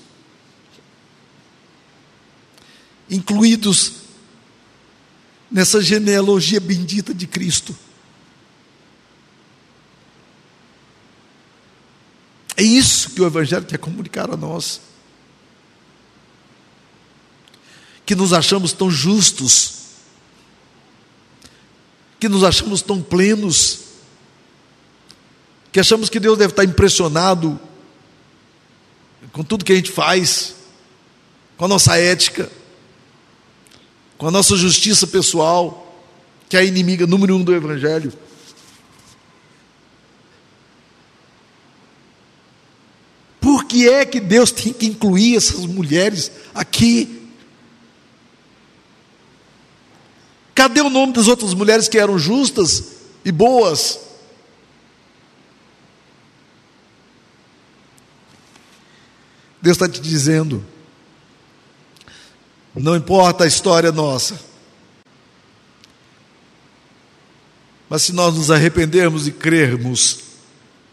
incluídos 3.09 3.93
nessa 5.49 5.81
genealogia 5.81 6.59
bendita 6.59 7.13
de 7.13 7.27
Cristo. 7.27 7.75
É 12.57 12.63
isso 12.63 13.11
que 13.11 13.21
o 13.21 13.25
Evangelho 13.25 13.65
quer 13.65 13.77
comunicar 13.77 14.29
a 14.29 14.37
nós. 14.37 14.81
Que 18.05 18.15
nos 18.15 18.33
achamos 18.33 18.71
tão 18.71 18.89
justos, 18.89 19.83
que 22.19 22.29
nos 22.29 22.43
achamos 22.43 22.81
tão 22.81 23.01
plenos, 23.01 23.79
que 25.71 25.79
achamos 25.79 26.09
que 26.09 26.19
Deus 26.19 26.37
deve 26.37 26.51
estar 26.51 26.63
impressionado 26.63 27.59
com 29.33 29.43
tudo 29.43 29.65
que 29.65 29.73
a 29.73 29.75
gente 29.75 29.91
faz, 29.91 30.55
com 31.57 31.65
a 31.65 31.67
nossa 31.67 31.97
ética 31.97 32.49
com 34.17 34.27
a 34.27 34.31
nossa 34.31 34.55
justiça 34.55 35.05
pessoal, 35.05 36.03
que 36.47 36.55
é 36.55 36.61
a 36.61 36.63
inimiga 36.63 37.05
número 37.05 37.35
um 37.35 37.43
do 37.43 37.53
Evangelho. 37.53 38.13
Que 43.67 43.89
é 43.89 44.05
que 44.05 44.19
Deus 44.19 44.51
tem 44.51 44.71
que 44.71 44.85
incluir 44.85 45.35
essas 45.35 45.65
mulheres 45.65 46.31
aqui? 46.53 47.29
Cadê 50.53 50.81
o 50.81 50.89
nome 50.89 51.13
das 51.13 51.27
outras 51.27 51.53
mulheres 51.53 51.87
que 51.87 51.97
eram 51.97 52.17
justas 52.17 52.95
e 53.25 53.31
boas? 53.31 53.99
Deus 59.61 59.77
está 59.77 59.89
te 59.89 59.99
dizendo, 59.99 60.63
não 62.75 62.95
importa 62.95 63.45
a 63.45 63.47
história 63.47 63.91
nossa. 63.91 64.39
Mas 67.89 68.03
se 68.03 68.13
nós 68.13 68.35
nos 68.35 68.51
arrependermos 68.51 69.27
e 69.27 69.31
crermos, 69.31 70.24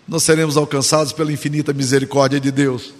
nós 0.06 0.22
seremos 0.22 0.56
alcançados 0.56 1.12
pela 1.12 1.32
infinita 1.32 1.72
misericórdia 1.72 2.40
de 2.40 2.50
Deus 2.50 2.92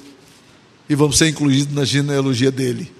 e 0.88 0.94
vamos 0.94 1.18
ser 1.18 1.28
incluídos 1.28 1.74
na 1.74 1.84
genealogia 1.84 2.50
dele. 2.50 2.92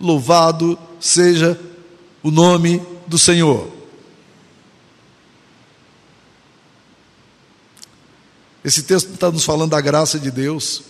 Louvado 0.00 0.78
seja 1.00 1.58
o 2.22 2.30
nome 2.30 2.82
do 3.06 3.18
Senhor. 3.18 3.72
Esse 8.64 8.82
texto 8.82 9.12
está 9.12 9.30
nos 9.30 9.44
falando 9.44 9.70
da 9.70 9.80
graça 9.80 10.18
de 10.18 10.30
Deus. 10.30 10.82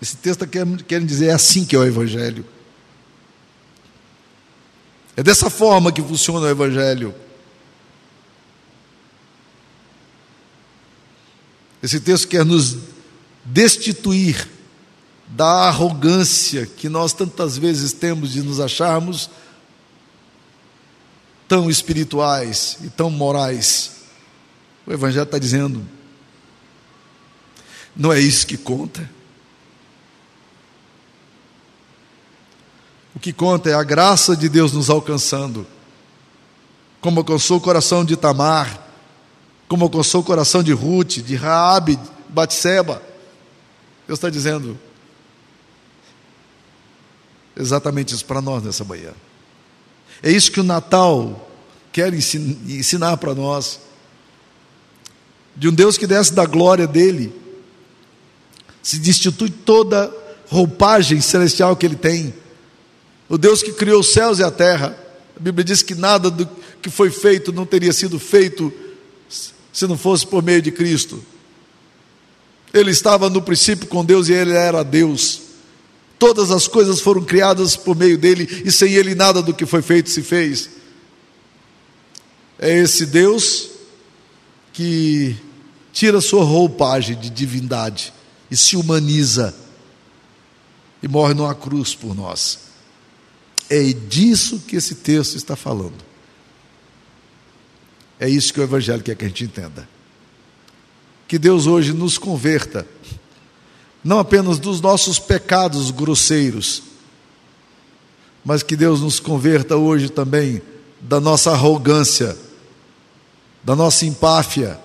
Esse 0.00 0.16
texto 0.16 0.46
quer, 0.46 0.66
quer 0.84 1.04
dizer, 1.04 1.28
é 1.28 1.32
assim 1.32 1.64
que 1.64 1.74
é 1.74 1.78
o 1.78 1.84
Evangelho. 1.84 2.44
É 5.16 5.22
dessa 5.22 5.50
forma 5.50 5.90
que 5.90 6.02
funciona 6.02 6.46
o 6.46 6.50
Evangelho. 6.50 7.14
Esse 11.82 12.00
texto 12.00 12.28
quer 12.28 12.44
nos 12.44 12.76
destituir 13.44 14.48
da 15.28 15.68
arrogância 15.68 16.66
que 16.66 16.88
nós 16.88 17.12
tantas 17.12 17.56
vezes 17.56 17.92
temos 17.92 18.32
de 18.32 18.42
nos 18.42 18.60
acharmos 18.60 19.30
tão 21.46 21.70
espirituais 21.70 22.78
e 22.82 22.90
tão 22.90 23.10
morais. 23.10 23.92
O 24.86 24.92
Evangelho 24.92 25.24
está 25.24 25.38
dizendo: 25.38 25.84
não 27.94 28.12
é 28.12 28.20
isso 28.20 28.46
que 28.46 28.56
conta. 28.56 29.08
O 33.14 33.20
que 33.20 33.32
conta 33.32 33.68
é 33.68 33.74
a 33.74 33.82
graça 33.82 34.36
de 34.36 34.48
Deus 34.48 34.72
nos 34.72 34.88
alcançando, 34.88 35.66
como 37.00 37.18
alcançou 37.18 37.56
o 37.56 37.60
coração 37.60 38.04
de 38.04 38.16
Tamar, 38.16 38.87
como 39.68 39.84
alcançou 39.84 40.22
o 40.22 40.24
coração 40.24 40.62
de 40.62 40.72
Ruth, 40.72 41.18
de 41.18 41.36
Raabe, 41.36 41.98
Batseba. 42.28 43.02
Deus 44.06 44.18
está 44.18 44.30
dizendo 44.30 44.78
exatamente 47.56 48.14
isso 48.14 48.24
para 48.24 48.40
nós 48.40 48.62
nessa 48.62 48.84
manhã. 48.84 49.12
É 50.22 50.30
isso 50.30 50.50
que 50.50 50.60
o 50.60 50.64
Natal 50.64 51.48
quer 51.92 52.12
ensinar 52.14 53.16
para 53.18 53.34
nós. 53.34 53.80
De 55.54 55.68
um 55.68 55.72
Deus 55.72 55.98
que 55.98 56.06
desce 56.06 56.32
da 56.32 56.46
glória 56.46 56.86
dele, 56.86 57.34
se 58.82 58.98
destitui 58.98 59.50
toda 59.50 60.12
roupagem 60.48 61.20
celestial 61.20 61.76
que 61.76 61.84
ele 61.84 61.96
tem 61.96 62.32
o 63.28 63.36
Deus 63.36 63.62
que 63.62 63.72
criou 63.72 64.00
os 64.00 64.12
céus 64.12 64.38
e 64.38 64.42
a 64.42 64.50
terra. 64.50 64.96
A 65.36 65.40
Bíblia 65.40 65.62
diz 65.64 65.82
que 65.82 65.94
nada 65.94 66.30
do 66.30 66.48
que 66.80 66.88
foi 66.88 67.10
feito 67.10 67.52
não 67.52 67.66
teria 67.66 67.92
sido 67.92 68.18
feito 68.18 68.72
se 69.78 69.86
não 69.86 69.96
fosse 69.96 70.26
por 70.26 70.42
meio 70.42 70.60
de 70.60 70.72
Cristo. 70.72 71.24
Ele 72.74 72.90
estava 72.90 73.30
no 73.30 73.40
princípio 73.40 73.86
com 73.86 74.04
Deus 74.04 74.28
e 74.28 74.32
ele 74.32 74.52
era 74.52 74.82
Deus. 74.82 75.42
Todas 76.18 76.50
as 76.50 76.66
coisas 76.66 77.00
foram 77.00 77.22
criadas 77.22 77.76
por 77.76 77.94
meio 77.94 78.18
dele 78.18 78.62
e 78.64 78.72
sem 78.72 78.92
ele 78.94 79.14
nada 79.14 79.40
do 79.40 79.54
que 79.54 79.64
foi 79.64 79.80
feito 79.80 80.10
se 80.10 80.20
fez. 80.20 80.68
É 82.58 82.76
esse 82.76 83.06
Deus 83.06 83.70
que 84.72 85.36
tira 85.92 86.20
sua 86.20 86.42
roupagem 86.42 87.16
de 87.16 87.30
divindade 87.30 88.12
e 88.50 88.56
se 88.56 88.76
humaniza 88.76 89.54
e 91.00 91.06
morre 91.06 91.34
numa 91.34 91.54
cruz 91.54 91.94
por 91.94 92.16
nós. 92.16 92.58
É 93.70 93.80
disso 93.92 94.58
que 94.66 94.74
esse 94.74 94.96
texto 94.96 95.36
está 95.36 95.54
falando. 95.54 96.07
É 98.20 98.28
isso 98.28 98.52
que 98.52 98.60
o 98.60 98.62
Evangelho 98.62 99.02
quer 99.02 99.14
que 99.14 99.24
a 99.24 99.28
gente 99.28 99.44
entenda. 99.44 99.88
Que 101.26 101.38
Deus 101.38 101.66
hoje 101.66 101.92
nos 101.92 102.18
converta, 102.18 102.86
não 104.02 104.18
apenas 104.18 104.58
dos 104.58 104.80
nossos 104.80 105.18
pecados 105.18 105.90
grosseiros, 105.90 106.82
mas 108.44 108.62
que 108.62 108.74
Deus 108.74 109.00
nos 109.00 109.20
converta 109.20 109.76
hoje 109.76 110.08
também 110.08 110.62
da 111.00 111.20
nossa 111.20 111.50
arrogância, 111.50 112.36
da 113.62 113.76
nossa 113.76 114.06
empáfia, 114.06 114.80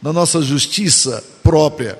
da 0.00 0.12
nossa 0.12 0.42
justiça 0.42 1.24
própria, 1.42 1.98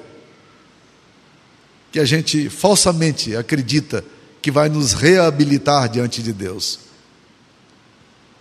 que 1.90 1.98
a 1.98 2.04
gente 2.04 2.50
falsamente 2.50 3.34
acredita 3.34 4.04
que 4.42 4.50
vai 4.50 4.68
nos 4.68 4.92
reabilitar 4.92 5.88
diante 5.88 6.22
de 6.22 6.32
Deus. 6.32 6.80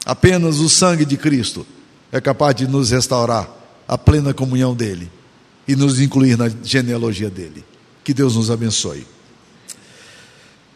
Apenas 0.05 0.57
o 0.57 0.67
sangue 0.67 1.05
de 1.05 1.15
Cristo 1.15 1.65
é 2.15 2.21
capaz 2.21 2.55
de 2.55 2.65
nos 2.65 2.91
restaurar 2.91 3.49
a 3.85 3.97
plena 3.97 4.33
comunhão 4.33 4.73
dele 4.73 5.11
e 5.67 5.75
nos 5.75 5.99
incluir 5.99 6.37
na 6.37 6.47
genealogia 6.47 7.29
dele. 7.29 7.65
Que 8.05 8.13
Deus 8.13 8.37
nos 8.37 8.49
abençoe. 8.49 9.05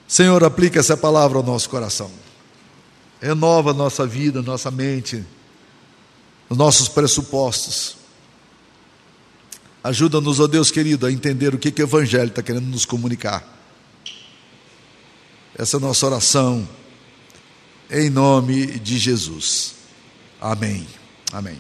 Senhor, 0.05 0.43
aplica 0.43 0.81
essa 0.81 0.97
palavra 0.97 1.37
ao 1.37 1.43
nosso 1.43 1.69
coração. 1.69 2.11
Renova 3.21 3.73
nossa 3.73 4.05
vida, 4.05 4.41
nossa 4.41 4.69
mente, 4.69 5.23
os 6.49 6.57
nossos 6.57 6.89
pressupostos. 6.89 7.95
Ajuda-nos, 9.81 10.41
ó 10.41 10.43
oh 10.43 10.47
Deus 10.49 10.69
querido, 10.69 11.05
a 11.05 11.11
entender 11.11 11.55
o 11.55 11.57
que, 11.57 11.71
que 11.71 11.81
o 11.81 11.85
Evangelho 11.85 12.31
está 12.31 12.43
querendo 12.43 12.67
nos 12.67 12.85
comunicar. 12.85 13.47
Essa 15.57 15.77
é 15.77 15.79
nossa 15.79 16.05
oração, 16.05 16.67
em 17.89 18.09
nome 18.09 18.77
de 18.79 18.97
Jesus. 18.97 19.75
Amém. 20.41 20.85
Amém. 21.31 21.59